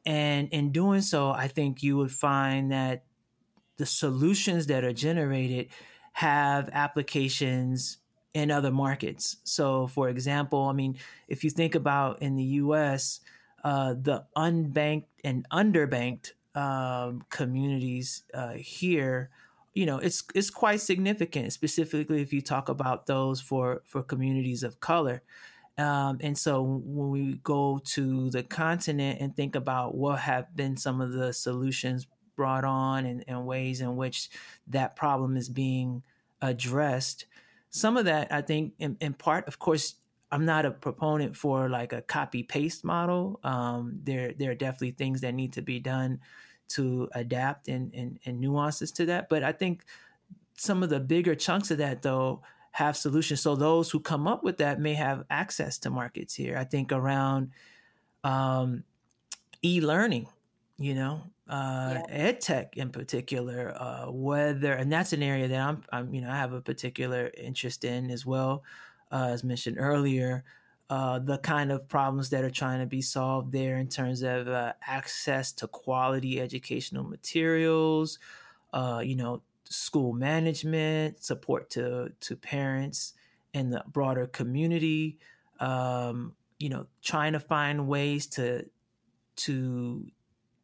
and 0.08 0.47
in 0.53 0.71
doing 0.71 1.01
so, 1.01 1.32
I 1.32 1.49
think 1.49 1.84
you 1.84 1.97
would 1.97 2.13
find 2.13 2.71
that 2.71 3.03
the 3.75 3.86
solutions 3.86 4.67
that 4.67 4.86
are 4.86 4.93
generated 4.93 5.67
have 6.13 6.69
applications 6.71 7.97
in 8.38 8.52
other 8.52 8.69
markets. 8.69 9.38
So, 9.43 9.88
for 9.88 10.10
example, 10.10 10.65
I 10.65 10.73
mean, 10.73 10.97
if 11.28 11.43
you 11.43 11.50
think 11.50 11.73
about 11.73 12.21
in 12.21 12.36
the 12.36 12.43
US, 12.62 13.19
uh, 13.63 13.95
the 14.00 14.26
unbanked 14.36 15.08
and 15.23 15.43
underbanked 15.50 16.34
um, 16.54 17.26
communities 17.32 18.23
uh, 18.36 18.54
here, 18.54 19.32
you 19.73 19.88
know, 19.88 19.97
it's 19.97 20.23
it's 20.36 20.52
quite 20.52 20.82
significant. 20.82 21.52
Specifically, 21.52 22.21
if 22.21 22.32
you 22.32 22.41
talk 22.41 22.69
about 22.69 23.08
those 23.08 23.41
for 23.41 23.82
for 23.86 24.04
communities 24.04 24.62
of 24.62 24.80
color, 24.80 25.23
um, 25.80 26.19
and 26.21 26.38
so 26.38 26.62
when 26.62 27.10
we 27.10 27.39
go 27.43 27.80
to 27.86 28.30
the 28.30 28.43
continent 28.43 29.19
and 29.19 29.36
think 29.36 29.56
about 29.56 29.95
what 29.95 30.19
have 30.19 30.56
been 30.56 30.78
some 30.78 31.02
of 31.02 31.12
the 31.12 31.34
solutions 31.34 32.06
brought 32.36 32.63
on 32.63 33.08
and, 33.08 33.23
and 33.28 33.47
ways 33.47 33.82
in 33.82 33.95
which 33.95 34.30
that 34.67 34.95
problem 34.95 35.38
is 35.38 35.50
being 35.50 36.04
addressed, 36.39 37.26
some 37.69 37.97
of 37.97 38.06
that 38.06 38.32
I 38.32 38.41
think 38.41 38.73
in, 38.80 38.97
in 38.99 39.13
part, 39.13 39.47
of 39.47 39.60
course, 39.60 39.95
I'm 40.32 40.45
not 40.45 40.65
a 40.65 40.71
proponent 40.71 41.36
for 41.36 41.69
like 41.69 41.93
a 41.93 42.01
copy 42.01 42.43
paste 42.43 42.84
model. 42.84 43.39
Um, 43.43 43.99
there, 44.03 44.34
there 44.34 44.51
are 44.51 44.56
definitely 44.56 44.91
things 44.91 45.21
that 45.21 45.34
need 45.34 45.53
to 45.53 45.62
be 45.62 45.80
done 45.80 46.19
to 46.69 47.08
adapt 47.13 47.69
and, 47.69 47.93
and, 47.93 48.19
and 48.25 48.39
nuances 48.39 48.91
to 48.93 49.06
that. 49.06 49.30
But 49.30 49.43
I 49.43 49.53
think 49.53 49.86
some 50.56 50.84
of 50.84 50.89
the 50.89 50.99
bigger 50.99 51.36
chunks 51.36 51.71
of 51.71 51.77
that, 51.77 52.01
though, 52.01 52.41
have 52.71 52.97
solutions. 52.97 53.41
So 53.41 53.56
those 53.56 53.89
who 53.89 53.99
come 53.99 54.27
up 54.27 54.43
with 54.43 54.58
that 54.58 54.80
may 54.80 54.93
have 54.95 55.23
access 55.30 55.77
to 55.80 55.89
markets 55.89 56.36
here. 56.36 56.58
I 56.58 56.63
think 56.65 56.91
around 56.91 57.51
um, 58.23 58.84
e-learning, 59.63 60.27
you 60.77 60.93
know, 60.93 61.23
uh, 61.50 61.94
yeah. 61.96 62.04
ed 62.10 62.42
tech 62.42 62.76
in 62.78 62.90
particular, 62.90 63.74
uh, 63.80 64.12
whether 64.12 64.74
and 64.74 64.92
that's 64.92 65.14
an 65.14 65.24
area 65.24 65.48
that 65.48 65.60
I'm, 65.60 65.84
I'm, 65.92 66.14
you 66.14 66.22
know, 66.22 66.30
I 66.30 66.36
have 66.36 66.54
a 66.54 66.62
particular 66.62 67.32
interest 67.38 67.84
in 67.84 68.12
as 68.12 68.26
well, 68.26 68.64
uh, 69.12 69.30
as 69.30 69.44
mentioned 69.44 69.78
earlier. 69.80 70.44
Uh, 70.90 71.20
the 71.20 71.38
kind 71.40 71.70
of 71.70 71.86
problems 71.90 72.30
that 72.30 72.46
are 72.46 72.50
trying 72.50 72.80
to 72.80 72.86
be 72.86 73.02
solved 73.02 73.52
there 73.52 73.78
in 73.78 73.90
terms 73.90 74.22
of 74.22 74.48
uh, 74.48 74.72
access 74.86 75.52
to 75.52 75.68
quality 75.68 76.40
educational 76.40 77.04
materials, 77.04 78.20
uh, 78.72 79.02
you 79.04 79.16
know, 79.16 79.42
school 79.66 80.14
management, 80.14 81.22
support 81.22 81.70
to 81.70 82.14
to 82.22 82.38
parents 82.38 83.14
and 83.54 83.72
the 83.72 83.84
broader 83.88 84.28
community. 84.28 85.18
Um, 85.60 86.36
you 86.60 86.70
know, 86.70 86.88
trying 87.02 87.34
to 87.34 87.40
find 87.40 87.88
ways 87.88 88.28
to 88.28 88.66
to 89.38 90.08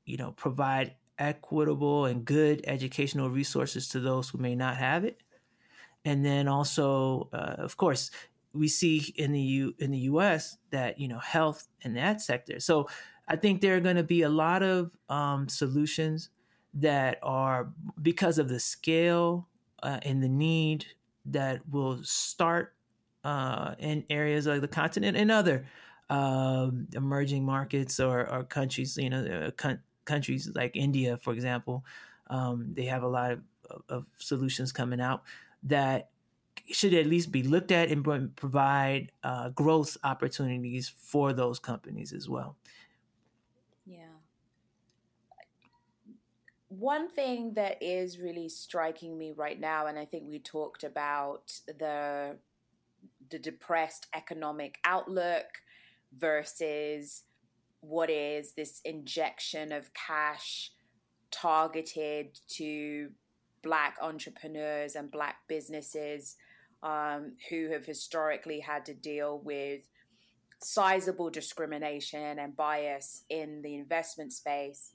you 0.06 0.18
know 0.18 0.32
provide 0.32 0.96
equitable 1.20 2.06
and 2.06 2.26
good 2.26 2.62
educational 2.66 3.30
resources 3.30 3.88
to 3.90 4.00
those 4.00 4.30
who 4.30 4.38
may 4.38 4.56
not 4.56 4.78
have 4.78 5.06
it. 5.06 5.22
And 6.06 6.26
then 6.26 6.48
also, 6.48 7.30
uh, 7.32 7.56
of 7.60 7.78
course, 7.78 8.12
we 8.54 8.68
see 8.68 9.14
in 9.16 9.32
the 9.32 9.42
U 9.42 9.76
in 9.80 9.92
the 9.92 10.00
U.S. 10.00 10.58
that 10.72 11.00
you 11.00 11.08
know 11.08 11.20
health 11.20 11.68
and 11.84 11.96
that 11.98 12.22
sector. 12.22 12.60
So 12.60 12.88
I 13.28 13.36
think 13.36 13.62
there 13.62 13.76
are 13.76 13.80
going 13.80 13.96
to 13.96 14.04
be 14.04 14.24
a 14.24 14.30
lot 14.30 14.64
of 14.64 14.92
um, 15.10 15.48
solutions 15.48 16.30
that 16.76 17.20
are 17.24 17.70
because 18.02 18.38
of 18.38 18.50
the 18.50 18.60
scale 18.60 19.48
uh, 19.82 20.00
and 20.04 20.22
the 20.22 20.30
need 20.30 20.86
that 21.26 21.62
will 21.70 22.00
start 22.04 22.74
uh, 23.24 23.76
in 23.80 24.04
areas 24.10 24.46
like 24.46 24.62
the 24.62 24.68
continent 24.68 25.16
and 25.16 25.32
other 25.32 25.66
um, 26.10 26.88
emerging 26.94 27.46
markets 27.46 28.00
or, 28.00 28.30
or, 28.30 28.44
countries, 28.44 28.98
you 28.98 29.10
know, 29.10 29.24
uh, 29.24 29.52
countries 30.06 30.50
like 30.56 30.76
India, 30.76 31.18
for 31.18 31.34
example, 31.34 31.84
um, 32.28 32.74
they 32.74 32.86
have 32.86 33.04
a 33.04 33.08
lot 33.08 33.32
of, 33.32 33.42
of, 33.90 34.06
solutions 34.18 34.72
coming 34.72 35.02
out 35.02 35.24
that 35.64 36.10
should 36.68 36.94
at 36.94 37.06
least 37.06 37.32
be 37.32 37.44
looked 37.44 37.72
at 37.72 37.90
and 37.90 38.36
provide 38.36 39.12
uh, 39.24 39.50
growth 39.50 39.98
opportunities 40.04 40.90
for 40.90 41.34
those 41.34 41.60
companies 41.60 42.14
as 42.14 42.30
well. 42.30 42.56
Yeah. 43.86 44.06
One 46.70 47.10
thing 47.10 47.54
that 47.54 47.78
is 47.82 48.18
really 48.18 48.50
striking 48.50 49.18
me 49.18 49.34
right 49.36 49.60
now, 49.60 49.88
and 49.88 50.00
I 50.00 50.06
think 50.06 50.24
we 50.28 50.40
talked 50.40 50.84
about 50.84 51.60
the 51.68 52.38
the 53.30 53.40
depressed 53.40 54.08
economic 54.14 54.80
outlook 54.86 55.46
versus 56.18 57.24
what 57.84 58.10
is 58.10 58.54
this 58.54 58.80
injection 58.86 59.74
of 59.74 59.92
cash 59.94 60.72
targeted 61.32 62.40
to 62.48 63.10
black 63.62 63.98
entrepreneurs 64.02 64.96
and 64.96 65.12
black 65.12 65.38
businesses 65.48 66.38
um, 66.82 67.34
who 67.50 67.70
have 67.72 67.86
historically 67.86 68.62
had 68.62 68.86
to 68.86 68.94
deal 68.94 69.42
with 69.44 69.82
sizable 70.60 71.30
discrimination 71.30 72.40
and 72.40 72.56
bias 72.56 73.24
in 73.30 73.62
the 73.62 73.76
investment 73.76 74.32
space. 74.32 74.92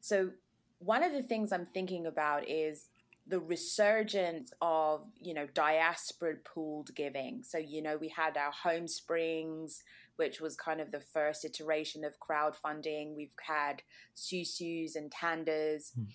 So, 0.00 0.30
one 0.78 1.02
of 1.02 1.12
the 1.12 1.22
things 1.22 1.52
I'm 1.52 1.68
thinking 1.72 2.06
about 2.06 2.48
is 2.48 2.88
the 3.26 3.40
resurgence 3.40 4.52
of 4.60 5.06
you 5.20 5.34
know 5.34 5.46
diaspora 5.54 6.34
pooled 6.44 6.94
giving. 6.94 7.42
So 7.42 7.58
you 7.58 7.82
know 7.82 7.96
we 7.96 8.08
had 8.08 8.36
our 8.36 8.52
home 8.52 8.88
springs 8.88 9.82
which 10.16 10.40
was 10.40 10.56
kind 10.56 10.80
of 10.80 10.90
the 10.90 11.00
first 11.00 11.44
iteration 11.44 12.04
of 12.04 12.14
crowdfunding. 12.20 13.16
We've 13.16 13.34
had 13.46 13.82
susus 14.14 14.94
and 14.94 15.10
tandas 15.10 15.92
mm. 15.98 16.06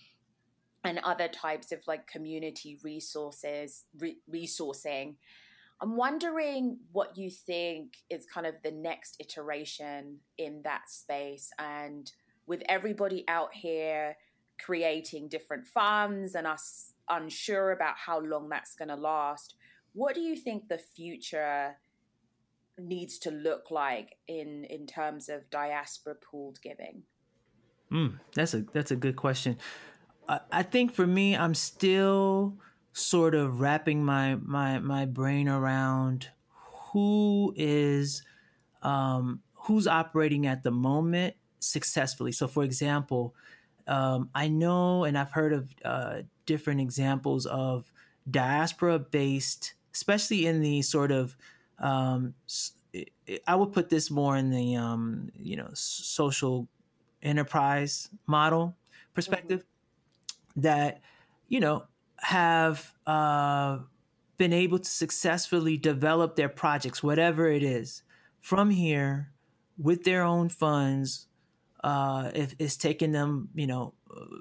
and 0.84 1.00
other 1.04 1.28
types 1.28 1.72
of 1.72 1.80
like 1.88 2.08
community 2.08 2.80
resources 2.84 3.86
re- 3.98 4.20
resourcing. 4.32 5.16
I'm 5.82 5.96
wondering 5.96 6.78
what 6.92 7.18
you 7.18 7.30
think 7.30 7.98
is 8.10 8.26
kind 8.26 8.48
of 8.48 8.56
the 8.64 8.72
next 8.72 9.18
iteration 9.20 10.20
in 10.38 10.62
that 10.64 10.90
space. 10.90 11.52
And 11.60 12.12
with 12.48 12.64
everybody 12.68 13.24
out 13.28 13.54
here 13.54 14.16
creating 14.60 15.30
different 15.30 15.68
funds 15.68 16.36
and 16.36 16.48
us 16.48 16.94
unsure 17.10 17.72
about 17.72 17.96
how 17.98 18.20
long 18.20 18.50
that's 18.50 18.76
going 18.76 18.90
to 18.90 18.96
last. 18.96 19.56
What 19.94 20.16
do 20.16 20.22
you 20.22 20.36
think 20.36 20.68
the 20.68 20.78
future 20.78 21.78
needs 22.78 23.18
to 23.18 23.32
look 23.32 23.72
like 23.72 24.18
in 24.28 24.64
in 24.66 24.86
terms 24.86 25.30
of 25.30 25.50
diaspora 25.50 26.16
pooled 26.16 26.62
giving? 26.62 27.04
Mm, 27.92 28.20
that's 28.36 28.54
a 28.54 28.66
that's 28.74 28.92
a 28.92 28.96
good 28.96 29.16
question. 29.16 29.58
I, 30.28 30.40
I 30.52 30.64
think 30.64 30.94
for 30.94 31.08
me, 31.08 31.36
I'm 31.36 31.56
still 31.56 32.58
sort 32.94 33.36
of 33.36 33.60
wrapping 33.60 34.04
my 34.04 34.36
my 34.36 34.80
my 34.80 35.06
brain 35.06 35.48
around 35.48 36.30
who 36.92 37.54
is 37.56 38.24
um, 38.82 39.42
who's 39.54 39.88
operating 39.88 40.46
at 40.48 40.64
the 40.64 40.72
moment 40.72 41.36
successfully. 41.60 42.32
So, 42.32 42.48
for 42.48 42.64
example, 42.64 43.36
um, 43.88 44.30
I 44.36 44.48
know 44.48 45.04
and 45.04 45.18
I've 45.18 45.32
heard 45.32 45.54
of 45.54 45.70
uh, 45.84 46.22
different 46.46 46.82
examples 46.82 47.46
of 47.46 47.92
diaspora 48.30 49.00
based, 49.00 49.74
especially 49.94 50.46
in 50.46 50.62
the 50.62 50.82
sort 50.82 51.12
of, 51.12 51.38
um, 51.80 52.34
I 53.48 53.56
would 53.56 53.74
put 53.74 53.90
this 53.90 54.12
more 54.12 54.36
in 54.36 54.50
the, 54.50 54.76
um, 54.76 55.30
you 55.36 55.56
know, 55.56 55.70
social 55.74 56.68
enterprise 57.22 58.10
model 58.26 58.76
perspective 59.14 59.62
mm-hmm. 59.62 60.62
that, 60.62 61.02
you 61.48 61.60
know, 61.60 61.86
have 62.18 62.94
uh, 63.06 63.80
been 64.38 64.54
able 64.54 64.80
to 64.80 64.90
successfully 64.90 65.78
develop 65.78 66.36
their 66.36 66.50
projects, 66.50 67.04
whatever 67.04 67.48
it 67.50 67.64
is, 67.64 68.04
from 68.42 68.70
here 68.70 69.32
with 69.78 70.04
their 70.04 70.24
own 70.24 70.50
funds 70.50 71.28
uh, 71.84 72.32
if 72.34 72.56
it's 72.60 72.78
taken 72.78 73.12
them, 73.12 73.50
you 73.56 73.68
know, 73.68 73.94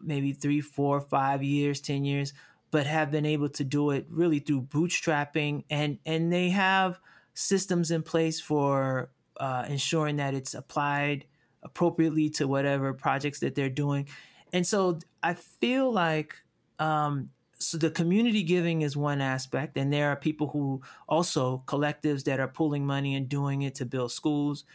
maybe 0.03 0.33
three, 0.33 0.61
four, 0.61 1.01
five 1.01 1.43
years, 1.43 1.81
ten 1.81 2.05
years, 2.05 2.33
but 2.71 2.87
have 2.87 3.11
been 3.11 3.27
able 3.27 3.49
to 3.51 3.65
do 3.65 3.91
it 3.91 4.07
really 4.11 4.39
through 4.39 4.63
bootstrapping, 4.63 5.65
and 5.71 5.99
and 6.07 6.33
they 6.33 6.51
have 6.51 6.99
systems 7.35 7.91
in 7.91 8.03
place 8.03 8.41
for 8.41 9.11
uh, 9.39 9.65
ensuring 9.69 10.17
that 10.17 10.35
it's 10.35 10.55
applied 10.55 11.27
appropriately 11.63 12.31
to 12.31 12.49
whatever 12.49 12.93
projects 12.95 13.41
that 13.41 13.55
they're 13.55 13.69
doing, 13.69 14.09
and 14.53 14.67
so 14.67 14.99
I 15.23 15.35
feel 15.35 15.93
like. 15.93 16.35
Um, 16.79 17.31
so 17.59 17.79
the 17.79 17.91
community 17.91 18.43
giving 18.43 18.83
is 18.83 18.99
one 18.99 19.23
aspect 19.23 19.79
and 19.79 19.91
there 19.91 20.11
are 20.11 20.17
people 20.17 20.49
who 20.49 20.83
also 21.09 21.63
collectives 21.67 22.25
that 22.25 22.39
are 22.39 22.49
pulling 22.49 22.85
money 22.85 23.15
and 23.15 23.31
doing 23.31 23.63
it 23.63 23.75
to 23.77 23.87
build 23.87 24.13
schools 24.13 24.67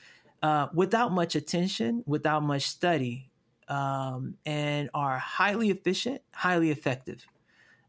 uh, 0.42 0.68
without 0.74 1.12
much 1.12 1.36
attention, 1.36 2.04
without 2.06 2.44
much 2.44 2.64
study, 2.64 3.30
um, 3.68 4.36
and 4.46 4.90
are 4.94 5.18
highly 5.18 5.70
efficient, 5.70 6.22
highly 6.34 6.72
effective 6.72 7.26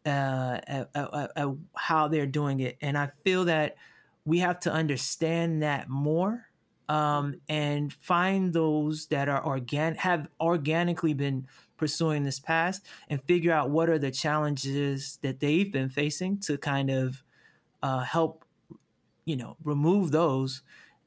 uh, 0.06 0.58
at, 0.66 0.90
at, 0.94 1.30
at, 1.36 1.48
how 1.74 2.08
they're 2.08 2.26
doing 2.26 2.60
it. 2.60 2.76
And 2.80 2.96
I 2.96 3.08
feel 3.24 3.46
that 3.46 3.76
we 4.24 4.38
have 4.38 4.60
to 4.60 4.72
understand 4.72 5.62
that 5.62 5.88
more 5.88 6.46
um, 6.88 7.40
and 7.48 7.92
find 7.92 8.52
those 8.52 9.06
that 9.06 9.28
are 9.28 9.40
organ 9.40 9.94
have 9.96 10.28
organically 10.40 11.14
been 11.14 11.46
pursuing 11.76 12.22
this 12.22 12.38
path 12.38 12.80
and 13.08 13.22
figure 13.22 13.52
out 13.52 13.70
what 13.70 13.88
are 13.88 13.98
the 13.98 14.10
challenges 14.10 15.18
that 15.22 15.40
they've 15.40 15.72
been 15.72 15.88
facing 15.88 16.38
to 16.38 16.56
kind 16.58 16.90
of 16.90 17.22
uh, 17.82 18.00
help 18.00 18.44
you 19.24 19.36
know 19.36 19.56
remove 19.64 20.10
those 20.10 20.62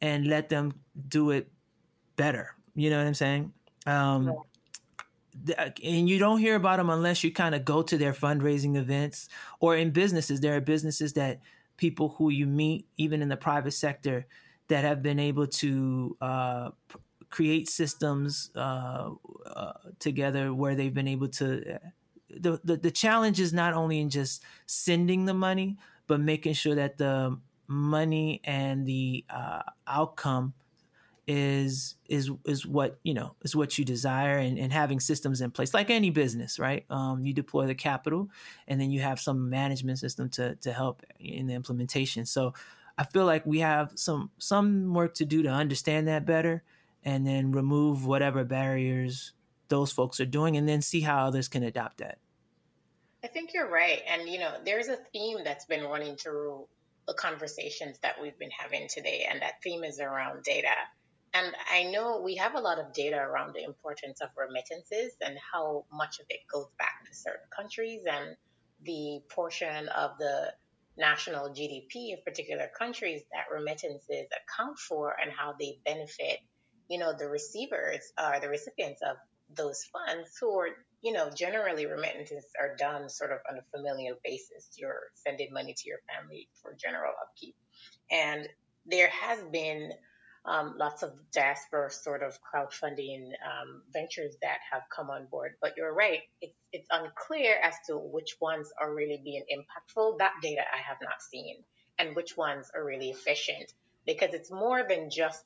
and 0.06 0.28
let 0.28 0.50
them 0.50 0.72
do 1.10 1.32
it 1.32 1.52
better. 2.16 2.52
You 2.76 2.92
know 2.92 3.00
what 3.00 3.08
I'm 3.08 3.16
saying? 3.16 3.52
Um, 3.88 4.34
yeah. 5.48 5.70
and 5.84 6.08
you 6.08 6.20
don't 6.20 6.40
hear 6.40 6.56
about 6.56 6.78
them 6.78 6.92
unless 6.92 7.24
you 7.24 7.32
kind 7.32 7.56
of 7.56 7.66
go 7.66 7.82
to 7.82 7.98
their 7.98 8.14
fundraising 8.14 8.78
events 8.78 9.30
or 9.60 9.76
in 9.76 9.90
businesses. 9.90 10.42
There 10.42 10.56
are 10.56 10.62
businesses 10.62 11.14
that 11.14 11.40
people 11.78 12.10
who 12.10 12.30
you 12.30 12.46
meet, 12.46 12.88
even 12.98 13.24
in 13.24 13.30
the 13.30 13.38
private 13.38 13.72
sector, 13.72 14.28
that 14.68 14.84
have 14.84 15.02
been 15.02 15.20
able 15.20 15.48
to 15.48 16.16
uh, 16.22 16.70
create 17.32 17.68
systems 17.68 18.52
uh, 18.56 19.10
uh, 19.48 19.74
together 19.98 20.54
where 20.54 20.76
they've 20.76 20.94
been 20.94 21.08
able 21.08 21.30
to. 21.30 21.80
The, 22.30 22.60
the 22.64 22.78
the 22.78 22.92
challenge 22.92 23.40
is 23.40 23.54
not 23.54 23.74
only 23.74 24.00
in 24.00 24.10
just 24.10 24.44
sending 24.68 25.26
the 25.26 25.34
money, 25.34 25.78
but 26.06 26.20
making 26.20 26.54
sure 26.54 26.76
that 26.76 26.98
the 26.98 27.40
money 27.68 28.42
and 28.44 28.86
the 28.86 29.26
uh, 29.30 29.62
outcome 29.88 30.54
is 31.28 31.96
is 32.08 32.30
is 32.46 32.68
what 32.68 33.00
you 33.02 33.14
know 33.14 33.36
is 33.42 33.56
what 33.56 33.80
you 33.80 33.86
desire 33.86 34.38
and, 34.38 34.60
and 34.60 34.72
having 34.72 35.00
systems 35.00 35.42
in 35.42 35.50
place 35.50 35.74
like 35.74 35.90
any 35.90 36.12
business 36.12 36.60
right? 36.60 36.86
Um, 36.90 37.26
you 37.26 37.34
deploy 37.34 37.66
the 37.66 37.74
capital 37.74 38.30
and 38.68 38.80
then 38.80 38.92
you 38.92 39.02
have 39.02 39.20
some 39.20 39.50
management 39.50 39.98
system 39.98 40.30
to 40.32 40.56
to 40.58 40.72
help 40.72 41.02
in 41.20 41.48
the 41.48 41.54
implementation. 41.54 42.26
So 42.26 42.54
i 42.98 43.04
feel 43.04 43.26
like 43.26 43.46
we 43.46 43.60
have 43.60 43.92
some 43.96 44.30
some 44.38 44.94
work 44.94 45.16
to 45.16 45.26
do 45.26 45.44
to 45.44 45.50
understand 45.50 46.08
that 46.08 46.26
better 46.26 46.64
and 47.04 47.26
then 47.26 47.52
remove 47.52 48.06
whatever 48.06 48.44
barriers 48.44 49.34
those 49.68 49.92
folks 49.92 50.20
are 50.20 50.26
doing 50.26 50.58
and 50.58 50.68
then 50.68 50.82
see 50.82 51.02
how 51.02 51.26
others 51.26 51.48
can 51.48 51.64
adopt 51.64 51.98
that. 51.98 52.20
I 53.24 53.28
think 53.28 53.54
you're 53.54 53.70
right. 53.70 54.02
And 54.08 54.30
you 54.30 54.40
know 54.40 54.52
there's 54.64 54.88
a 54.88 54.98
theme 55.12 55.40
that's 55.44 55.66
been 55.66 55.84
running 55.86 56.16
through 56.16 56.68
the 57.08 57.14
conversations 57.14 57.98
that 58.02 58.16
we've 58.22 58.38
been 58.40 58.52
having 58.52 58.88
today, 58.88 59.28
and 59.30 59.42
that 59.42 59.62
theme 59.64 59.84
is 59.84 60.00
around 60.00 60.44
data. 60.44 60.76
And 61.34 61.54
I 61.72 61.84
know 61.84 62.22
we 62.22 62.36
have 62.36 62.56
a 62.56 62.62
lot 62.62 62.80
of 62.80 62.94
data 62.94 63.18
around 63.18 63.54
the 63.54 63.64
importance 63.64 64.22
of 64.22 64.30
remittances 64.38 65.14
and 65.22 65.38
how 65.52 65.86
much 65.92 66.20
of 66.20 66.26
it 66.30 66.40
goes 66.52 66.68
back 66.80 67.06
to 67.06 67.14
certain 67.14 67.48
countries 67.56 68.04
and 68.10 68.38
the 68.84 69.22
portion 69.30 69.90
of 69.90 70.12
the 70.18 70.54
national 70.98 71.50
GDP 71.50 72.14
of 72.14 72.24
particular 72.24 72.70
countries 72.78 73.22
that 73.34 73.54
remittances 73.54 74.28
account 74.32 74.80
for 74.80 75.14
and 75.22 75.32
how 75.32 75.56
they 75.60 75.80
benefit, 75.86 76.40
you 76.90 77.00
know, 77.00 77.14
the 77.18 77.28
receivers 77.28 78.14
or 78.18 78.40
the 78.40 78.48
recipients 78.48 79.02
of 79.02 79.18
those 79.54 79.84
funds 79.92 80.38
who 80.40 80.58
are 80.58 80.70
you 81.06 81.12
know, 81.12 81.30
generally 81.30 81.86
remittances 81.86 82.46
are 82.60 82.76
done 82.76 83.10
sort 83.10 83.32
of 83.32 83.38
on 83.48 83.60
a 83.60 83.78
familial 83.78 84.18
basis. 84.24 84.72
You're 84.76 85.04
sending 85.14 85.54
money 85.54 85.76
to 85.78 85.88
your 85.88 86.00
family 86.10 86.50
for 86.64 86.76
general 86.84 87.14
upkeep. 87.22 87.56
And 88.10 88.50
there 88.88 89.10
has 89.10 89.38
been 89.52 89.92
um, 90.46 90.74
lots 90.80 91.04
of 91.04 91.14
diaspora 91.32 91.92
sort 91.92 92.24
of 92.24 92.36
crowdfunding 92.42 93.28
um, 93.46 93.84
ventures 93.94 94.36
that 94.42 94.58
have 94.72 94.82
come 94.94 95.12
on 95.12 95.28
board. 95.28 95.52
But 95.62 95.74
you're 95.78 95.94
right, 95.94 96.22
it's, 96.42 96.58
it's 96.74 96.88
unclear 96.90 97.56
as 97.64 97.76
to 97.86 97.98
which 97.98 98.38
ones 98.42 98.74
are 98.82 98.92
really 98.92 99.22
being 99.24 99.44
impactful. 99.44 100.18
That 100.18 100.34
data 100.42 100.62
I 100.62 100.82
have 100.90 100.98
not 101.04 101.22
seen, 101.22 101.58
and 102.00 102.16
which 102.16 102.36
ones 102.36 102.72
are 102.74 102.84
really 102.84 103.12
efficient. 103.12 103.72
Because 104.08 104.34
it's 104.34 104.52
more 104.52 104.84
than 104.88 105.12
just 105.12 105.44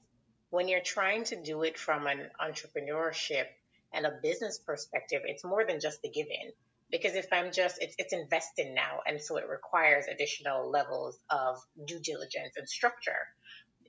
when 0.52 0.70
you're 0.70 0.80
trying 0.80 1.26
to 1.26 1.44
do 1.44 1.64
it 1.64 1.78
from 1.78 2.08
an 2.08 2.30
entrepreneurship 2.42 3.48
and 3.94 4.06
a 4.06 4.12
business 4.22 4.60
perspective, 4.60 5.22
it's 5.26 5.44
more 5.44 5.66
than 5.66 5.80
just 5.80 6.02
the 6.02 6.10
giving. 6.10 6.52
Because 6.92 7.16
if 7.16 7.28
I'm 7.32 7.52
just, 7.52 7.78
it's, 7.82 7.96
it's 8.00 8.14
investing 8.14 8.74
now. 8.74 9.00
And 9.06 9.22
so 9.22 9.38
it 9.38 9.46
requires 9.48 10.06
additional 10.12 10.72
levels 10.72 11.20
of 11.30 11.58
due 11.86 12.00
diligence 12.00 12.56
and 12.58 12.68
structure. 12.68 13.28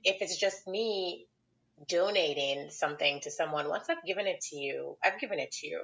If 0.03 0.21
it's 0.21 0.37
just 0.37 0.67
me 0.67 1.27
donating 1.87 2.69
something 2.69 3.19
to 3.21 3.31
someone, 3.31 3.69
once 3.69 3.89
I've 3.89 4.03
given 4.05 4.27
it 4.27 4.41
to 4.49 4.55
you, 4.55 4.97
I've 5.03 5.19
given 5.19 5.39
it 5.39 5.51
to 5.51 5.67
you. 5.67 5.81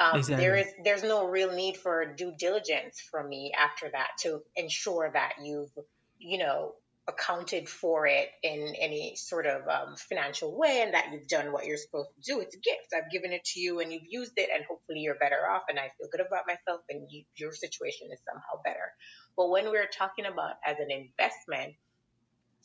Um, 0.00 0.16
exactly. 0.16 0.44
There 0.46 0.56
is 0.56 0.66
there's 0.82 1.02
no 1.02 1.28
real 1.28 1.52
need 1.52 1.76
for 1.76 2.14
due 2.14 2.32
diligence 2.38 2.98
from 3.10 3.28
me 3.28 3.52
after 3.56 3.90
that 3.92 4.08
to 4.20 4.40
ensure 4.56 5.10
that 5.12 5.34
you've 5.44 5.70
you 6.18 6.38
know 6.38 6.72
accounted 7.10 7.68
for 7.68 8.06
it 8.06 8.28
in 8.42 8.74
any 8.80 9.14
sort 9.16 9.46
of 9.46 9.68
um, 9.68 9.96
financial 9.96 10.56
way 10.56 10.80
and 10.82 10.94
that 10.94 11.08
you've 11.12 11.28
done 11.28 11.52
what 11.52 11.66
you're 11.66 11.76
supposed 11.76 12.08
to 12.16 12.32
do. 12.32 12.40
It's 12.40 12.56
a 12.56 12.58
gift. 12.58 12.94
I've 12.96 13.10
given 13.10 13.32
it 13.32 13.44
to 13.52 13.60
you 13.60 13.80
and 13.80 13.92
you've 13.92 14.08
used 14.08 14.32
it, 14.36 14.48
and 14.54 14.64
hopefully 14.64 15.00
you're 15.00 15.16
better 15.16 15.48
off. 15.50 15.64
And 15.68 15.78
I 15.78 15.90
feel 15.98 16.08
good 16.10 16.24
about 16.26 16.44
myself, 16.46 16.80
and 16.88 17.06
you, 17.10 17.24
your 17.36 17.52
situation 17.52 18.08
is 18.12 18.20
somehow 18.24 18.62
better. 18.64 18.92
But 19.36 19.50
when 19.50 19.70
we're 19.70 19.86
talking 19.86 20.26
about 20.26 20.54
as 20.64 20.76
an 20.78 20.90
investment, 20.90 21.74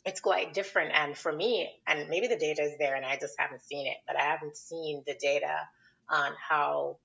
it's 0.05 0.19
quite 0.19 0.53
different. 0.53 0.91
And 0.93 1.17
for 1.17 1.31
me, 1.31 1.69
and 1.87 2.09
maybe 2.09 2.27
the 2.27 2.37
data 2.37 2.61
is 2.61 2.77
there 2.77 2.95
and 2.95 3.05
I 3.05 3.17
just 3.17 3.35
haven't 3.37 3.63
seen 3.63 3.87
it, 3.87 3.97
but 4.07 4.15
I 4.15 4.23
haven't 4.23 4.55
seen 4.55 5.03
the 5.05 5.15
data 5.19 5.55
on 6.09 6.31
how 6.49 6.97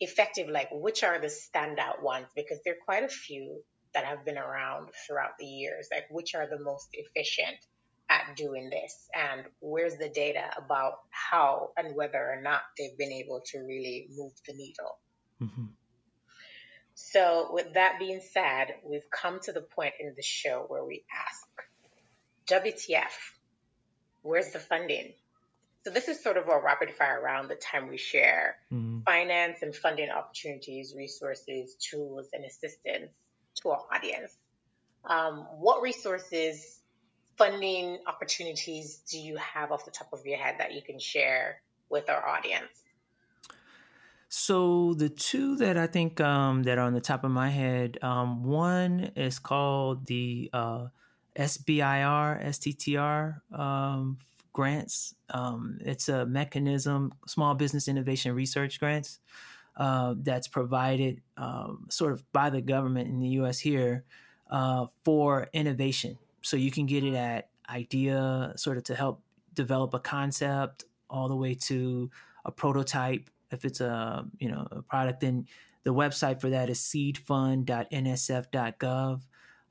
effective, 0.00 0.48
like 0.48 0.68
which 0.72 1.04
are 1.04 1.20
the 1.20 1.28
standout 1.28 2.02
ones, 2.02 2.26
because 2.34 2.58
there 2.64 2.74
are 2.74 2.84
quite 2.84 3.04
a 3.04 3.08
few 3.08 3.62
that 3.94 4.04
have 4.04 4.24
been 4.24 4.38
around 4.38 4.88
throughout 5.06 5.38
the 5.38 5.46
years, 5.46 5.88
like 5.92 6.06
which 6.10 6.34
are 6.34 6.46
the 6.46 6.58
most 6.58 6.88
efficient 6.92 7.56
at 8.10 8.36
doing 8.36 8.70
this 8.70 9.08
and 9.14 9.42
where's 9.60 9.96
the 9.96 10.08
data 10.08 10.50
about 10.56 11.00
how 11.10 11.70
and 11.76 11.94
whether 11.94 12.18
or 12.18 12.40
not 12.40 12.62
they've 12.78 12.96
been 12.96 13.12
able 13.12 13.42
to 13.44 13.58
really 13.58 14.08
move 14.16 14.32
the 14.46 14.54
needle. 14.54 14.98
Mm-hmm. 15.42 15.64
So, 16.94 17.50
with 17.52 17.74
that 17.74 17.98
being 18.00 18.20
said, 18.32 18.74
we've 18.82 19.08
come 19.10 19.38
to 19.40 19.52
the 19.52 19.60
point 19.60 19.94
in 20.00 20.14
the 20.16 20.22
show 20.22 20.64
where 20.66 20.84
we 20.84 21.04
ask 21.14 21.46
WTF, 22.64 23.12
where's 24.22 24.52
the 24.52 24.58
funding? 24.58 25.12
So 25.84 25.90
this 25.90 26.08
is 26.08 26.22
sort 26.22 26.36
of 26.36 26.48
a 26.48 26.58
rapid 26.58 26.90
fire 26.90 27.20
around 27.20 27.48
the 27.48 27.54
time 27.54 27.88
we 27.88 27.98
share 27.98 28.56
mm-hmm. 28.72 29.00
finance 29.00 29.62
and 29.62 29.74
funding 29.74 30.10
opportunities, 30.10 30.92
resources, 30.96 31.76
tools, 31.76 32.26
and 32.32 32.44
assistance 32.44 33.12
to 33.62 33.70
our 33.70 33.82
audience. 33.92 34.36
Um, 35.04 35.46
what 35.58 35.82
resources, 35.82 36.80
funding 37.36 37.98
opportunities 38.06 39.02
do 39.10 39.18
you 39.18 39.36
have 39.36 39.72
off 39.72 39.84
the 39.84 39.90
top 39.90 40.08
of 40.12 40.26
your 40.26 40.38
head 40.38 40.56
that 40.58 40.72
you 40.72 40.82
can 40.82 40.98
share 40.98 41.62
with 41.88 42.10
our 42.10 42.26
audience? 42.26 42.82
So 44.28 44.92
the 44.94 45.08
two 45.08 45.56
that 45.56 45.78
I 45.78 45.86
think 45.86 46.20
um, 46.20 46.64
that 46.64 46.76
are 46.76 46.84
on 46.84 46.92
the 46.92 47.00
top 47.00 47.24
of 47.24 47.30
my 47.30 47.48
head, 47.48 47.98
um, 48.02 48.44
one 48.44 49.10
is 49.16 49.38
called 49.38 50.06
the 50.06 50.50
uh, 50.52 50.88
SBIR, 51.36 52.44
STTR 52.44 53.58
um, 53.58 54.18
grants. 54.52 55.14
Um, 55.30 55.78
it's 55.80 56.10
a 56.10 56.26
mechanism, 56.26 57.14
small 57.26 57.54
business 57.54 57.88
innovation 57.88 58.34
research 58.34 58.78
grants, 58.78 59.20
uh, 59.78 60.14
that's 60.18 60.48
provided 60.48 61.22
um, 61.36 61.86
sort 61.88 62.12
of 62.12 62.30
by 62.32 62.50
the 62.50 62.60
government 62.60 63.08
in 63.08 63.20
the 63.20 63.28
U.S. 63.28 63.58
here 63.58 64.04
uh, 64.50 64.86
for 65.04 65.48
innovation. 65.52 66.18
So 66.42 66.56
you 66.56 66.70
can 66.70 66.86
get 66.86 67.04
it 67.04 67.14
at 67.14 67.48
idea, 67.70 68.52
sort 68.56 68.76
of 68.76 68.84
to 68.84 68.94
help 68.94 69.22
develop 69.54 69.94
a 69.94 70.00
concept, 70.00 70.84
all 71.08 71.28
the 71.28 71.36
way 71.36 71.54
to 71.54 72.10
a 72.44 72.50
prototype. 72.50 73.30
If 73.50 73.64
it's 73.64 73.80
a 73.80 74.26
you 74.38 74.50
know 74.50 74.68
a 74.70 74.82
product, 74.82 75.20
then 75.20 75.46
the 75.84 75.94
website 75.94 76.40
for 76.40 76.50
that 76.50 76.68
is 76.68 76.80
seedfund.nsf.gov. 76.80 79.22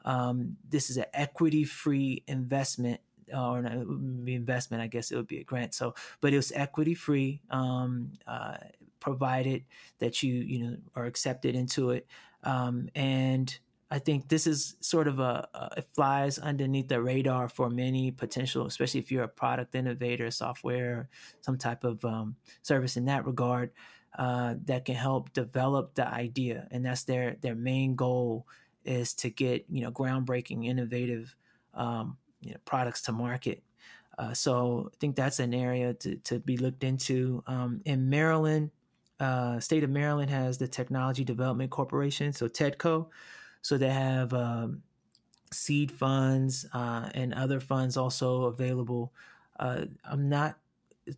Um, 0.05 0.55
this 0.69 0.89
is 0.89 0.97
an 0.97 1.05
equity-free 1.13 2.23
investment 2.27 3.01
or 3.33 3.59
an 3.59 4.23
investment, 4.25 4.81
I 4.81 4.87
guess 4.87 5.11
it 5.11 5.17
would 5.17 5.27
be 5.27 5.39
a 5.39 5.43
grant. 5.43 5.73
So, 5.73 5.95
but 6.21 6.31
it 6.33 6.37
was 6.37 6.53
equity 6.55 6.93
free, 6.93 7.41
um, 7.49 8.13
uh, 8.25 8.55
provided 8.99 9.63
that 9.99 10.23
you 10.23 10.33
you 10.33 10.59
know 10.63 10.77
are 10.95 11.05
accepted 11.05 11.55
into 11.55 11.91
it. 11.91 12.07
Um, 12.43 12.89
and 12.95 13.57
I 13.89 13.99
think 13.99 14.27
this 14.27 14.47
is 14.47 14.75
sort 14.81 15.07
of 15.07 15.19
a, 15.19 15.47
a, 15.53 15.69
it 15.77 15.87
flies 15.93 16.37
underneath 16.39 16.89
the 16.89 17.01
radar 17.01 17.47
for 17.47 17.69
many 17.69 18.11
potential, 18.11 18.65
especially 18.65 18.99
if 18.99 19.11
you're 19.11 19.23
a 19.23 19.29
product 19.29 19.75
innovator, 19.75 20.29
software, 20.29 21.09
some 21.41 21.57
type 21.57 21.83
of 21.83 22.03
um, 22.03 22.35
service 22.63 22.97
in 22.97 23.05
that 23.05 23.25
regard 23.25 23.71
uh, 24.17 24.55
that 24.65 24.85
can 24.85 24.95
help 24.95 25.31
develop 25.33 25.95
the 25.95 26.07
idea, 26.07 26.67
and 26.71 26.85
that's 26.85 27.03
their 27.03 27.37
their 27.41 27.55
main 27.55 27.95
goal 27.95 28.45
is 28.83 29.13
to 29.13 29.29
get 29.29 29.65
you 29.69 29.81
know 29.81 29.91
groundbreaking, 29.91 30.65
innovative 30.65 31.35
um, 31.73 32.17
you 32.41 32.51
know, 32.51 32.57
products 32.65 33.01
to 33.03 33.11
market. 33.11 33.63
Uh, 34.17 34.33
so 34.33 34.89
I 34.91 34.97
think 34.99 35.15
that's 35.15 35.39
an 35.39 35.53
area 35.53 35.93
to, 35.93 36.15
to 36.15 36.39
be 36.39 36.57
looked 36.57 36.83
into. 36.83 37.43
Um, 37.45 37.81
in 37.85 38.09
Maryland, 38.09 38.71
uh, 39.19 39.59
state 39.59 39.83
of 39.83 39.89
Maryland 39.89 40.29
has 40.29 40.57
the 40.57 40.67
Technology 40.67 41.23
Development 41.23 41.69
Corporation, 41.69 42.33
so 42.33 42.47
TEDCO. 42.47 43.07
So 43.61 43.77
they 43.77 43.89
have 43.89 44.33
um, 44.33 44.83
seed 45.51 45.91
funds 45.91 46.65
uh, 46.73 47.09
and 47.13 47.33
other 47.33 47.59
funds 47.59 47.97
also 47.97 48.43
available. 48.43 49.13
Uh, 49.59 49.85
I'm 50.05 50.29
not 50.29 50.57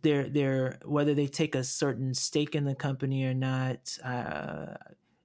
they're 0.02 0.28
they're 0.28 0.78
whether 0.84 1.14
they 1.14 1.26
take 1.26 1.54
a 1.54 1.64
certain 1.64 2.14
stake 2.14 2.54
in 2.54 2.64
the 2.64 2.74
company 2.74 3.24
or 3.24 3.34
not. 3.34 3.98
Uh, 4.02 4.74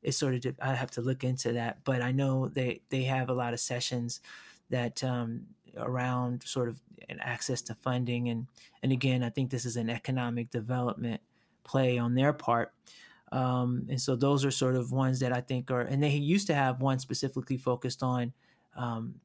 it's 0.01 0.17
sort 0.17 0.45
of 0.45 0.55
I 0.61 0.73
have 0.73 0.91
to 0.91 1.01
look 1.01 1.23
into 1.23 1.53
that, 1.53 1.83
but 1.83 2.01
I 2.01 2.11
know 2.11 2.49
they 2.49 2.81
they 2.89 3.03
have 3.03 3.29
a 3.29 3.33
lot 3.33 3.53
of 3.53 3.59
sessions 3.59 4.21
that 4.69 5.03
um, 5.03 5.45
around 5.77 6.43
sort 6.43 6.69
of 6.69 6.79
an 7.09 7.19
access 7.19 7.61
to 7.61 7.75
funding 7.75 8.29
and 8.29 8.47
and 8.81 8.91
again 8.91 9.23
I 9.23 9.29
think 9.29 9.51
this 9.51 9.65
is 9.65 9.77
an 9.77 9.89
economic 9.89 10.49
development 10.49 11.21
play 11.65 11.97
on 11.97 12.15
their 12.15 12.32
part. 12.32 12.71
Um, 13.34 13.86
and 13.89 13.99
so 13.99 14.15
those 14.15 14.45
are 14.45 14.51
sort 14.51 14.75
of 14.75 14.93
ones 14.93 15.19
that 15.19 15.34
I 15.34 15.41
think 15.41 15.69
are, 15.71 15.82
and 15.82 16.01
they 16.01 16.12
used 16.12 16.47
to 16.47 16.56
have 16.56 16.80
one 16.80 16.99
specifically 16.99 17.58
focused 17.58 18.01
on 18.01 18.32
um, 18.78 19.15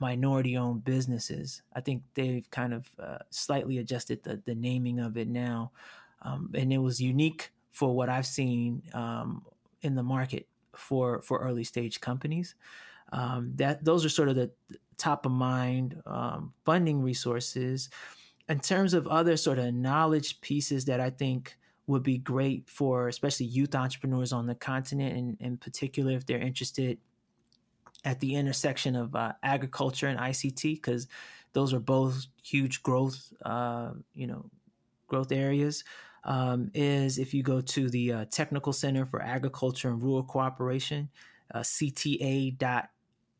minority 0.00 0.56
owned 0.56 0.84
businesses. 0.84 1.62
I 1.74 1.80
think 1.80 2.02
they've 2.14 2.50
kind 2.50 2.74
of 2.74 2.88
uh, 2.98 3.18
slightly 3.30 3.78
adjusted 3.78 4.24
the, 4.24 4.42
the 4.44 4.54
naming 4.56 4.98
of 4.98 5.16
it 5.16 5.28
now. 5.28 5.70
Um, 6.22 6.50
and 6.54 6.72
it 6.72 6.78
was 6.78 7.00
unique 7.00 7.52
for 7.70 7.94
what 7.94 8.08
I've 8.08 8.26
seen 8.26 8.82
um, 8.94 9.44
in 9.82 9.94
the 9.94 10.02
market 10.02 10.46
for, 10.74 11.22
for 11.22 11.38
early 11.38 11.64
stage 11.64 12.00
companies. 12.00 12.56
Um, 13.12 13.52
that 13.56 13.84
those 13.84 14.04
are 14.04 14.08
sort 14.08 14.28
of 14.28 14.36
the 14.36 14.50
top 14.96 15.26
of 15.26 15.32
mind 15.32 16.00
um, 16.06 16.52
funding 16.64 17.02
resources. 17.02 17.90
In 18.48 18.60
terms 18.60 18.94
of 18.94 19.06
other 19.06 19.36
sort 19.36 19.58
of 19.58 19.72
knowledge 19.74 20.40
pieces 20.40 20.84
that 20.86 21.00
I 21.00 21.10
think 21.10 21.56
would 21.92 22.02
be 22.02 22.18
great 22.18 22.68
for 22.68 23.08
especially 23.08 23.46
youth 23.46 23.74
entrepreneurs 23.74 24.32
on 24.32 24.46
the 24.46 24.54
continent, 24.54 25.16
and 25.16 25.36
in 25.40 25.56
particular 25.56 26.12
if 26.12 26.26
they're 26.26 26.38
interested 26.38 26.98
at 28.04 28.18
the 28.20 28.34
intersection 28.34 28.96
of 28.96 29.14
uh, 29.14 29.32
agriculture 29.42 30.08
and 30.08 30.18
ICT, 30.18 30.74
because 30.74 31.06
those 31.52 31.72
are 31.72 31.80
both 31.80 32.26
huge 32.42 32.82
growth, 32.82 33.32
uh, 33.44 33.92
you 34.14 34.26
know, 34.26 34.50
growth 35.06 35.30
areas. 35.30 35.84
Um, 36.24 36.70
is 36.72 37.18
if 37.18 37.34
you 37.34 37.42
go 37.42 37.60
to 37.60 37.90
the 37.90 38.12
uh, 38.12 38.24
Technical 38.30 38.72
Center 38.72 39.04
for 39.06 39.20
Agriculture 39.20 39.88
and 39.88 40.00
Rural 40.00 40.22
Cooperation, 40.22 41.08
uh, 41.52 41.60
CTA 41.60 42.56
dot 42.58 42.90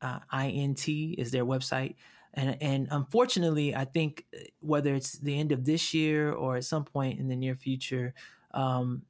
uh, 0.00 0.18
int 0.32 0.88
is 0.88 1.30
their 1.30 1.44
website 1.44 1.94
and 2.34 2.56
and 2.60 2.88
unfortunately 2.90 3.74
i 3.74 3.84
think 3.84 4.24
uh, 4.34 4.40
whether 4.60 4.94
it's 4.94 5.12
the 5.18 5.38
end 5.38 5.52
of 5.52 5.64
this 5.64 5.94
year 5.94 6.32
or 6.32 6.56
at 6.56 6.64
some 6.64 6.84
point 6.84 7.18
in 7.18 7.28
the 7.28 7.36
near 7.36 7.54
future 7.54 8.14
um, 8.54 9.02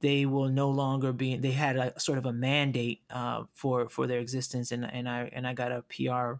they 0.00 0.26
will 0.26 0.48
no 0.48 0.70
longer 0.70 1.12
be 1.12 1.36
they 1.36 1.52
had 1.52 1.76
a 1.76 1.98
sort 1.98 2.18
of 2.18 2.26
a 2.26 2.32
mandate 2.32 3.02
uh, 3.10 3.44
for 3.54 3.88
for 3.88 4.06
their 4.06 4.20
existence. 4.20 4.72
And 4.72 4.84
and 4.84 5.08
i 5.08 5.30
and 5.32 5.46
i 5.46 5.54
got 5.54 5.72
a 5.72 5.82
pr 5.82 6.38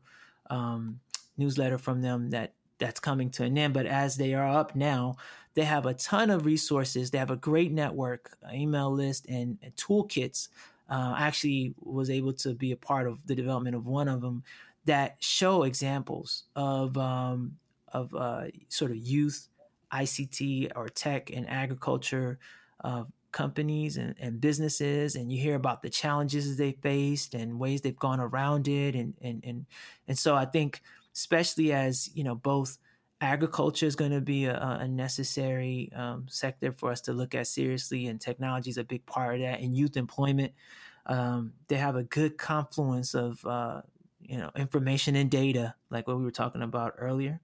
um, 0.54 1.00
newsletter 1.36 1.78
from 1.78 2.00
them 2.02 2.30
that 2.30 2.52
that's 2.78 3.00
coming 3.00 3.30
to 3.30 3.44
an 3.44 3.56
end. 3.56 3.74
But 3.74 3.86
as 3.86 4.16
they 4.16 4.34
are 4.34 4.48
up 4.48 4.76
now 4.76 5.16
they 5.56 5.64
have 5.64 5.86
a 5.86 5.94
ton 5.94 6.28
of 6.28 6.44
resources. 6.44 7.10
They 7.10 7.18
have 7.18 7.30
a 7.30 7.36
great 7.36 7.72
network 7.72 8.36
email 8.52 8.92
list 8.92 9.26
and, 9.26 9.58
and 9.62 9.74
toolkits. 9.76 10.48
Uh, 10.90 11.14
I 11.16 11.26
actually 11.26 11.74
was 11.80 12.10
able 12.10 12.34
to 12.34 12.54
be 12.54 12.72
a 12.72 12.76
part 12.76 13.08
of 13.08 13.26
the 13.26 13.34
development 13.34 13.74
of 13.74 13.86
one 13.86 14.06
of 14.06 14.20
them 14.20 14.44
that 14.84 15.16
show 15.18 15.62
examples 15.62 16.44
of 16.54 16.96
um, 16.98 17.56
of 17.92 18.14
uh, 18.14 18.44
sort 18.68 18.90
of 18.90 18.98
youth 18.98 19.48
ICT 19.92 20.72
or 20.74 20.88
tech 20.88 21.30
and 21.30 21.48
agriculture 21.48 22.38
uh, 22.84 23.04
companies 23.32 23.96
and, 23.96 24.14
and, 24.18 24.40
businesses, 24.40 25.14
and 25.14 25.30
you 25.30 25.40
hear 25.40 25.56
about 25.56 25.82
the 25.82 25.90
challenges 25.90 26.56
they 26.56 26.72
faced 26.72 27.34
and 27.34 27.58
ways 27.58 27.80
they've 27.80 27.98
gone 27.98 28.20
around 28.20 28.68
it, 28.68 28.94
and 28.94 29.14
and 29.20 29.44
and 29.44 29.66
and 30.08 30.18
so 30.18 30.34
I 30.34 30.46
think, 30.46 30.82
especially 31.14 31.72
as 31.72 32.10
you 32.14 32.24
know, 32.24 32.34
both 32.34 32.78
agriculture 33.20 33.86
is 33.86 33.96
going 33.96 34.10
to 34.10 34.20
be 34.20 34.44
a, 34.44 34.78
a 34.80 34.88
necessary 34.88 35.90
um, 35.94 36.26
sector 36.28 36.72
for 36.72 36.90
us 36.90 37.00
to 37.02 37.12
look 37.12 37.34
at 37.34 37.46
seriously, 37.46 38.06
and 38.06 38.20
technology 38.20 38.70
is 38.70 38.78
a 38.78 38.84
big 38.84 39.04
part 39.06 39.36
of 39.36 39.40
that. 39.42 39.60
And 39.60 39.76
youth 39.76 39.96
employment, 39.96 40.52
um, 41.06 41.52
they 41.68 41.76
have 41.76 41.96
a 41.96 42.02
good 42.04 42.38
confluence 42.38 43.14
of 43.14 43.44
uh, 43.44 43.82
you 44.20 44.38
know 44.38 44.50
information 44.56 45.16
and 45.16 45.30
data, 45.30 45.74
like 45.90 46.06
what 46.08 46.18
we 46.18 46.24
were 46.24 46.30
talking 46.30 46.62
about 46.62 46.94
earlier. 46.98 47.40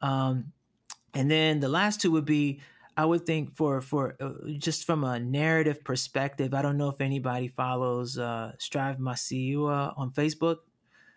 Um, 0.00 0.52
and 1.14 1.30
then 1.30 1.60
the 1.60 1.68
last 1.68 2.00
two 2.00 2.10
would 2.12 2.24
be, 2.24 2.60
I 2.96 3.04
would 3.04 3.24
think 3.24 3.54
for 3.56 3.80
for 3.80 4.16
uh, 4.20 4.32
just 4.58 4.84
from 4.84 5.04
a 5.04 5.18
narrative 5.18 5.82
perspective. 5.84 6.52
I 6.54 6.62
don't 6.62 6.76
know 6.76 6.88
if 6.88 7.00
anybody 7.00 7.48
follows 7.48 8.18
uh, 8.18 8.52
Strive 8.58 8.98
Masiyiwa 8.98 9.94
on 9.96 10.10
Facebook. 10.10 10.58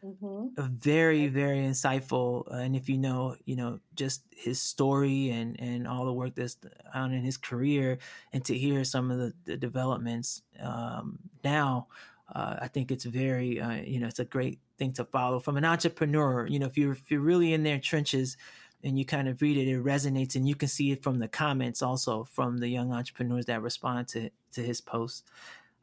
Mm-hmm. 0.03 0.61
Very, 0.77 1.27
very 1.27 1.57
insightful. 1.59 2.45
Uh, 2.51 2.57
and 2.57 2.75
if 2.75 2.87
you 2.87 2.97
know, 2.97 3.35
you 3.45 3.55
know, 3.55 3.79
just 3.95 4.21
his 4.35 4.61
story 4.61 5.31
and 5.31 5.59
and 5.59 5.87
all 5.87 6.05
the 6.05 6.13
work 6.13 6.35
that's 6.35 6.57
on 6.93 7.11
in 7.11 7.23
his 7.23 7.37
career, 7.37 7.97
and 8.31 8.45
to 8.45 8.55
hear 8.55 8.83
some 8.83 9.09
of 9.09 9.17
the, 9.17 9.33
the 9.45 9.57
developments 9.57 10.43
um, 10.61 11.19
now, 11.43 11.87
uh, 12.33 12.57
I 12.61 12.67
think 12.67 12.91
it's 12.91 13.05
very, 13.05 13.59
uh, 13.59 13.71
you 13.71 13.99
know, 13.99 14.07
it's 14.07 14.19
a 14.19 14.25
great 14.25 14.59
thing 14.77 14.93
to 14.93 15.05
follow 15.05 15.39
from 15.39 15.57
an 15.57 15.65
entrepreneur. 15.65 16.45
You 16.47 16.59
know, 16.59 16.67
if 16.67 16.77
you're 16.77 16.91
if 16.93 17.09
you're 17.09 17.19
really 17.21 17.53
in 17.53 17.63
their 17.63 17.79
trenches 17.79 18.37
and 18.85 18.99
you 18.99 19.03
kind 19.03 19.27
of 19.27 19.41
read 19.41 19.57
it, 19.57 19.67
it 19.67 19.83
resonates, 19.83 20.35
and 20.35 20.47
you 20.47 20.55
can 20.55 20.69
see 20.69 20.91
it 20.91 21.03
from 21.03 21.17
the 21.17 21.27
comments 21.27 21.81
also 21.81 22.23
from 22.23 22.59
the 22.59 22.69
young 22.69 22.93
entrepreneurs 22.93 23.47
that 23.47 23.61
respond 23.61 24.07
to 24.09 24.29
to 24.53 24.61
his 24.61 24.79
posts. 24.79 25.23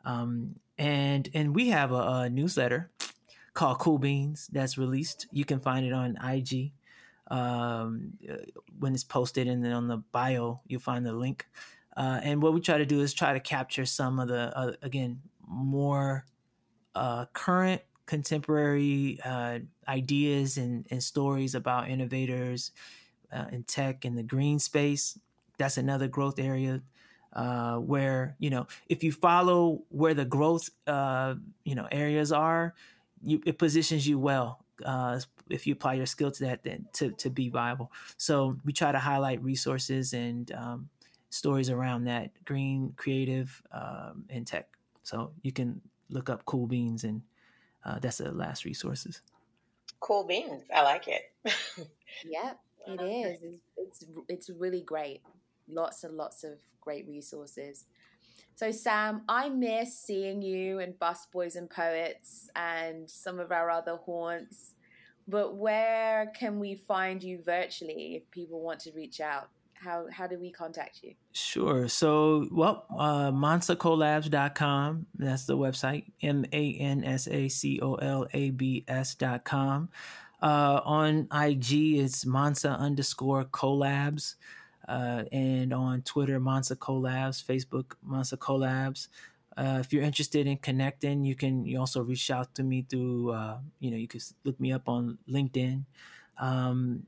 Um, 0.05 0.55
and 0.79 1.29
and 1.35 1.55
we 1.55 1.69
have 1.69 1.91
a, 1.91 1.95
a 1.95 2.31
newsletter 2.31 2.91
called 3.55 3.81
Cool 3.81 3.99
Beans 3.99 4.49
that's 4.53 4.79
released. 4.79 5.27
You 5.33 5.45
can 5.45 5.59
find 5.59 5.85
it 5.85 5.93
on 5.93 6.17
IG 6.25 6.73
um, 7.29 8.13
uh, 8.31 8.37
when 8.79 8.95
it's 8.95 9.05
posted, 9.05 9.49
and 9.49 9.65
then 9.65 9.73
on 9.73 9.89
the 9.89 9.99
bio 10.13 10.61
you'll 10.69 10.81
find 10.81 11.05
the 11.05 11.13
link. 11.13 11.47
Uh, 11.97 12.21
and 12.23 12.41
what 12.41 12.55
we 12.55 12.61
try 12.61 12.79
to 12.79 12.87
do 12.87 13.01
is 13.01 13.13
try 13.13 13.33
to 13.35 13.41
capture 13.41 13.85
some 13.85 14.21
of 14.21 14.29
the 14.29 14.57
uh, 14.57 14.73
again 14.81 15.21
more 15.47 16.25
uh, 16.95 17.27
current 17.33 17.83
contemporary 18.13 19.19
uh, 19.25 19.59
ideas 19.89 20.59
and, 20.59 20.87
and, 20.91 21.03
stories 21.03 21.55
about 21.55 21.89
innovators 21.89 22.71
uh, 23.33 23.47
in 23.51 23.63
tech 23.63 24.05
and 24.05 24.19
the 24.19 24.23
green 24.23 24.59
space. 24.59 25.19
That's 25.57 25.79
another 25.79 26.09
growth 26.09 26.39
area 26.39 26.83
where 27.79 28.37
you 28.39 28.51
know 28.51 28.67
if 28.91 29.03
you 29.03 29.13
follow 29.13 29.83
where 29.89 30.13
the 30.13 30.27
growth 30.27 30.69
you 31.65 31.75
know 31.75 31.89
areas 31.91 32.33
are, 32.33 32.75
you, 33.25 33.41
it 33.47 33.57
positions 33.57 34.07
you 34.07 34.19
well 34.19 34.63
uh, 34.85 35.19
if 35.49 35.67
you 35.67 35.73
apply 35.73 35.95
your 35.95 36.05
skill 36.05 36.31
to 36.31 36.45
that 36.45 36.63
then 36.63 36.87
to, 36.93 37.13
to 37.13 37.31
be 37.31 37.49
viable 37.49 37.91
so 38.19 38.59
we 38.67 38.75
try 38.75 38.93
to 38.93 38.99
highlight 38.99 39.43
resources 39.43 40.13
and 40.13 40.53
um, 40.53 40.89
stories 41.31 41.71
around 41.71 42.05
that 42.05 42.31
green 42.45 42.93
creative 42.97 43.63
um, 43.73 44.25
and 44.29 44.47
tech 44.47 44.69
so 45.03 45.33
you 45.41 45.53
can 45.53 45.81
look 46.11 46.29
up 46.29 46.45
cool 46.45 46.67
beans 46.67 47.05
and 47.05 47.23
uh, 47.85 47.99
that's 47.99 48.19
the 48.19 48.33
last 48.33 48.65
resources. 48.65 49.23
Cool 50.01 50.25
beans. 50.27 50.63
I 50.75 50.83
like 50.83 51.09
it. 51.09 51.33
Yep 52.27 52.59
it 52.87 53.01
is. 53.01 53.43
It's, 53.43 53.61
it's 53.77 54.05
it's 54.29 54.51
really 54.51 54.83
great. 54.83 55.23
Lots 55.69 56.05
and 56.05 56.17
lots 56.17 56.45
of 56.45 56.53
great 56.81 57.07
resources. 57.07 57.85
So, 58.55 58.71
Sam, 58.71 59.23
I 59.29 59.49
miss 59.49 59.99
seeing 59.99 60.43
you 60.43 60.79
and 60.81 60.99
Busboys 60.99 61.57
and 61.57 61.71
Poets 61.71 62.51
and 62.55 63.09
some 63.09 63.39
of 63.39 63.51
our 63.51 63.71
other 63.71 63.97
haunts. 63.97 64.75
But 65.27 65.57
where 65.57 66.33
can 66.37 66.59
we 66.59 66.75
find 66.75 67.23
you 67.23 67.41
virtually 67.43 68.17
if 68.17 68.31
people 68.31 68.61
want 68.61 68.81
to 68.81 68.93
reach 68.93 69.21
out? 69.21 69.49
How, 69.83 70.07
how 70.13 70.27
do 70.27 70.39
we 70.39 70.51
contact 70.51 71.01
you? 71.03 71.15
Sure. 71.33 71.89
So, 71.89 72.47
well, 72.51 72.87
uh, 72.97 73.33
mansacolabs.com. 73.33 75.07
That's 75.17 75.45
the 75.45 75.57
website. 75.57 76.05
M 76.23 76.45
A 76.53 76.75
N 76.75 77.05
S 77.05 77.27
A 77.29 77.49
C 77.49 77.81
O 77.83 77.95
L 77.95 78.27
A 78.33 78.51
B 78.51 78.85
S.com. 78.87 79.89
Uh, 80.41 80.81
on 80.85 81.29
IG, 81.33 81.99
it's 81.99 82.27
Mansa 82.27 82.71
underscore 82.71 83.45
colabs 83.45 84.35
uh, 84.89 85.25
and 85.31 85.73
on 85.73 86.03
Twitter, 86.03 86.41
Mansa 86.41 86.77
Colabs, 86.77 87.45
Facebook, 87.45 87.93
Mansa 88.05 88.37
Colabs. 88.37 89.09
Uh, 89.57 89.79
if 89.81 89.93
you're 89.93 90.03
interested 90.03 90.47
in 90.47 90.57
connecting, 90.57 91.25
you 91.25 91.35
can 91.35 91.65
you 91.65 91.79
also 91.79 92.03
reach 92.03 92.31
out 92.31 92.55
to 92.55 92.63
me 92.63 92.87
through 92.89 93.31
uh, 93.31 93.59
you 93.81 93.91
know 93.91 93.97
you 93.97 94.09
can 94.09 94.21
look 94.45 94.59
me 94.59 94.73
up 94.73 94.89
on 94.89 95.19
LinkedIn. 95.29 95.85
Um, 96.39 97.05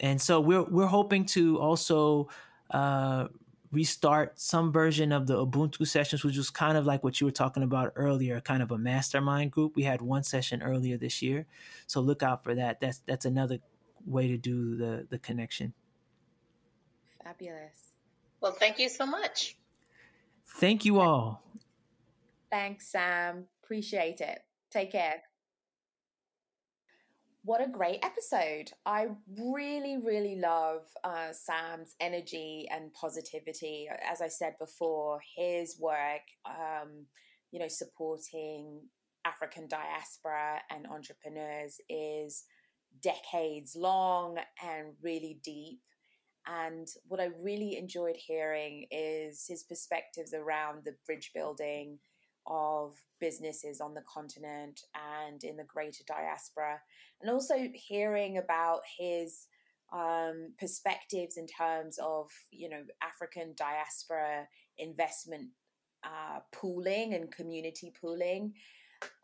and 0.00 0.20
so 0.20 0.40
we're 0.40 0.62
we're 0.62 0.86
hoping 0.86 1.24
to 1.26 1.58
also 1.58 2.28
uh, 2.70 3.28
restart 3.72 4.40
some 4.40 4.72
version 4.72 5.12
of 5.12 5.26
the 5.26 5.34
Ubuntu 5.46 5.86
sessions, 5.86 6.24
which 6.24 6.36
was 6.36 6.50
kind 6.50 6.78
of 6.78 6.86
like 6.86 7.04
what 7.04 7.20
you 7.20 7.26
were 7.26 7.32
talking 7.32 7.62
about 7.62 7.92
earlier, 7.96 8.40
kind 8.40 8.62
of 8.62 8.70
a 8.70 8.78
mastermind 8.78 9.50
group. 9.50 9.76
We 9.76 9.82
had 9.82 10.00
one 10.00 10.22
session 10.22 10.62
earlier 10.62 10.96
this 10.96 11.22
year, 11.22 11.46
so 11.86 12.00
look 12.00 12.22
out 12.22 12.44
for 12.44 12.54
that. 12.54 12.80
That's 12.80 12.98
that's 13.06 13.24
another 13.24 13.58
way 14.06 14.28
to 14.28 14.36
do 14.36 14.76
the 14.76 15.06
the 15.08 15.18
connection. 15.18 15.72
Fabulous. 17.22 17.92
Well, 18.40 18.52
thank 18.52 18.78
you 18.78 18.88
so 18.88 19.04
much. 19.04 19.56
Thank 20.46 20.84
you 20.84 21.00
all. 21.00 21.42
Thanks, 22.50 22.86
Sam. 22.86 23.44
Appreciate 23.62 24.20
it. 24.20 24.40
Take 24.70 24.92
care. 24.92 25.22
What 27.44 27.62
a 27.62 27.68
great 27.68 28.00
episode. 28.04 28.72
I 28.84 29.06
really, 29.38 29.96
really 29.96 30.36
love 30.36 30.82
uh, 31.04 31.32
Sam's 31.32 31.94
energy 32.00 32.66
and 32.70 32.92
positivity. 32.92 33.88
As 34.10 34.20
I 34.20 34.28
said 34.28 34.54
before, 34.58 35.20
his 35.36 35.78
work, 35.80 36.22
um, 36.44 37.06
you 37.52 37.60
know, 37.60 37.68
supporting 37.68 38.82
African 39.24 39.68
diaspora 39.68 40.60
and 40.70 40.86
entrepreneurs 40.86 41.80
is 41.88 42.44
decades 43.02 43.76
long 43.76 44.38
and 44.62 44.94
really 45.02 45.38
deep. 45.44 45.80
And 46.46 46.88
what 47.06 47.20
I 47.20 47.28
really 47.40 47.76
enjoyed 47.76 48.16
hearing 48.16 48.86
is 48.90 49.44
his 49.46 49.62
perspectives 49.62 50.34
around 50.34 50.84
the 50.84 50.96
bridge 51.06 51.30
building 51.34 51.98
of 52.48 52.96
businesses 53.20 53.80
on 53.80 53.94
the 53.94 54.02
continent 54.12 54.82
and 55.22 55.44
in 55.44 55.56
the 55.56 55.64
greater 55.64 56.02
diaspora, 56.06 56.80
and 57.20 57.30
also 57.30 57.54
hearing 57.74 58.38
about 58.38 58.80
his 58.98 59.46
um, 59.92 60.52
perspectives 60.58 61.36
in 61.36 61.46
terms 61.46 61.98
of 62.02 62.30
you 62.50 62.68
know 62.68 62.82
African 63.02 63.54
diaspora 63.56 64.46
investment 64.78 65.48
uh, 66.04 66.40
pooling 66.52 67.14
and 67.14 67.30
community 67.30 67.92
pooling. 68.00 68.54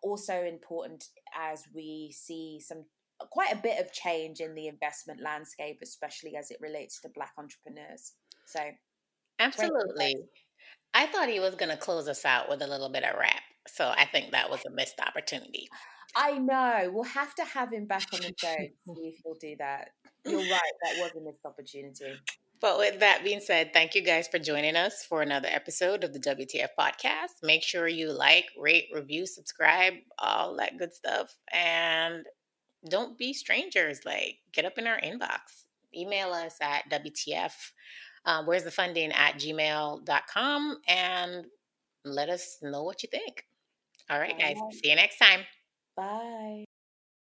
Also 0.03 0.45
important 0.45 1.09
as 1.37 1.65
we 1.75 2.15
see 2.17 2.61
some 2.61 2.85
quite 3.31 3.53
a 3.53 3.57
bit 3.57 3.81
of 3.81 3.93
change 3.93 4.41
in 4.41 4.55
the 4.55 4.69
investment 4.69 5.21
landscape, 5.21 5.79
especially 5.83 6.37
as 6.37 6.51
it 6.51 6.59
relates 6.61 7.01
to 7.01 7.09
Black 7.09 7.33
entrepreneurs. 7.39 8.13
So, 8.47 8.61
absolutely. 9.39 10.17
I 10.95 11.07
thought 11.07 11.29
he 11.29 11.41
was 11.41 11.57
going 11.57 11.71
to 11.71 11.77
close 11.77 12.09
us 12.09 12.25
out 12.25 12.49
with 12.49 12.63
a 12.63 12.67
little 12.67 12.89
bit 12.89 13.05
of 13.05 13.19
rap. 13.19 13.43
So 13.67 13.93
I 13.97 14.05
think 14.05 14.31
that 14.31 14.51
was 14.51 14.61
a 14.67 14.71
missed 14.71 15.01
opportunity. 15.01 15.69
I 16.17 16.39
know. 16.39 16.91
We'll 16.93 17.05
have 17.05 17.35
to 17.35 17.45
have 17.45 17.73
him 17.73 17.87
back 17.87 18.07
on 18.13 18.21
the 18.21 18.33
show 18.39 18.55
to 18.55 18.69
see 18.95 19.09
if 19.09 19.17
he'll 19.25 19.35
do 19.35 19.57
that. 19.59 19.91
You're 20.25 20.39
right. 20.39 20.49
That 20.85 21.01
was 21.01 21.11
a 21.17 21.21
missed 21.21 21.45
opportunity. 21.45 22.21
But 22.61 22.79
with 22.79 23.01
that 23.01 23.23
being 23.25 23.41
said, 23.41 23.73
thank 23.73 23.95
you 23.95 24.03
guys 24.03 24.29
for 24.29 24.39
joining 24.39 24.77
us 24.77 25.05
for 25.05 25.21
another 25.21 25.49
episode 25.51 26.05
of 26.05 26.13
the 26.13 26.21
WTF 26.21 26.69
podcast. 26.79 27.43
Make 27.43 27.63
sure 27.63 27.89
you 27.89 28.13
like, 28.13 28.47
rate, 28.59 28.87
review, 28.95 29.27
subscribe, 29.27 29.95
all 30.19 30.57
that 30.57 30.79
good 30.79 30.95
stuff. 30.95 31.35
And 31.53 32.25
don't 32.89 33.19
be 33.19 33.35
strangers. 33.35 34.01
Like, 34.07 34.39
get 34.53 34.65
up 34.65 34.79
in 34.79 34.87
our 34.87 34.99
inbox. 35.01 35.65
Email 35.95 36.33
us 36.33 36.57
at 36.63 36.91
WTF. 36.91 37.53
Um, 38.27 38.47
where's 38.47 38.65
the 38.65 38.71
funding 38.71 39.13
at 39.13 39.35
gmail.com 39.35 40.79
and 40.89 41.47
let 42.05 42.29
us 42.29 42.59
know 42.63 42.83
what 42.83 43.03
you 43.03 43.09
think. 43.09 43.45
All 44.11 44.19
right, 44.19 44.39
guys. 44.39 44.57
See 44.71 44.91
you 44.91 44.97
next 44.97 45.19
time. 45.19 45.41
Bye. 45.97 46.65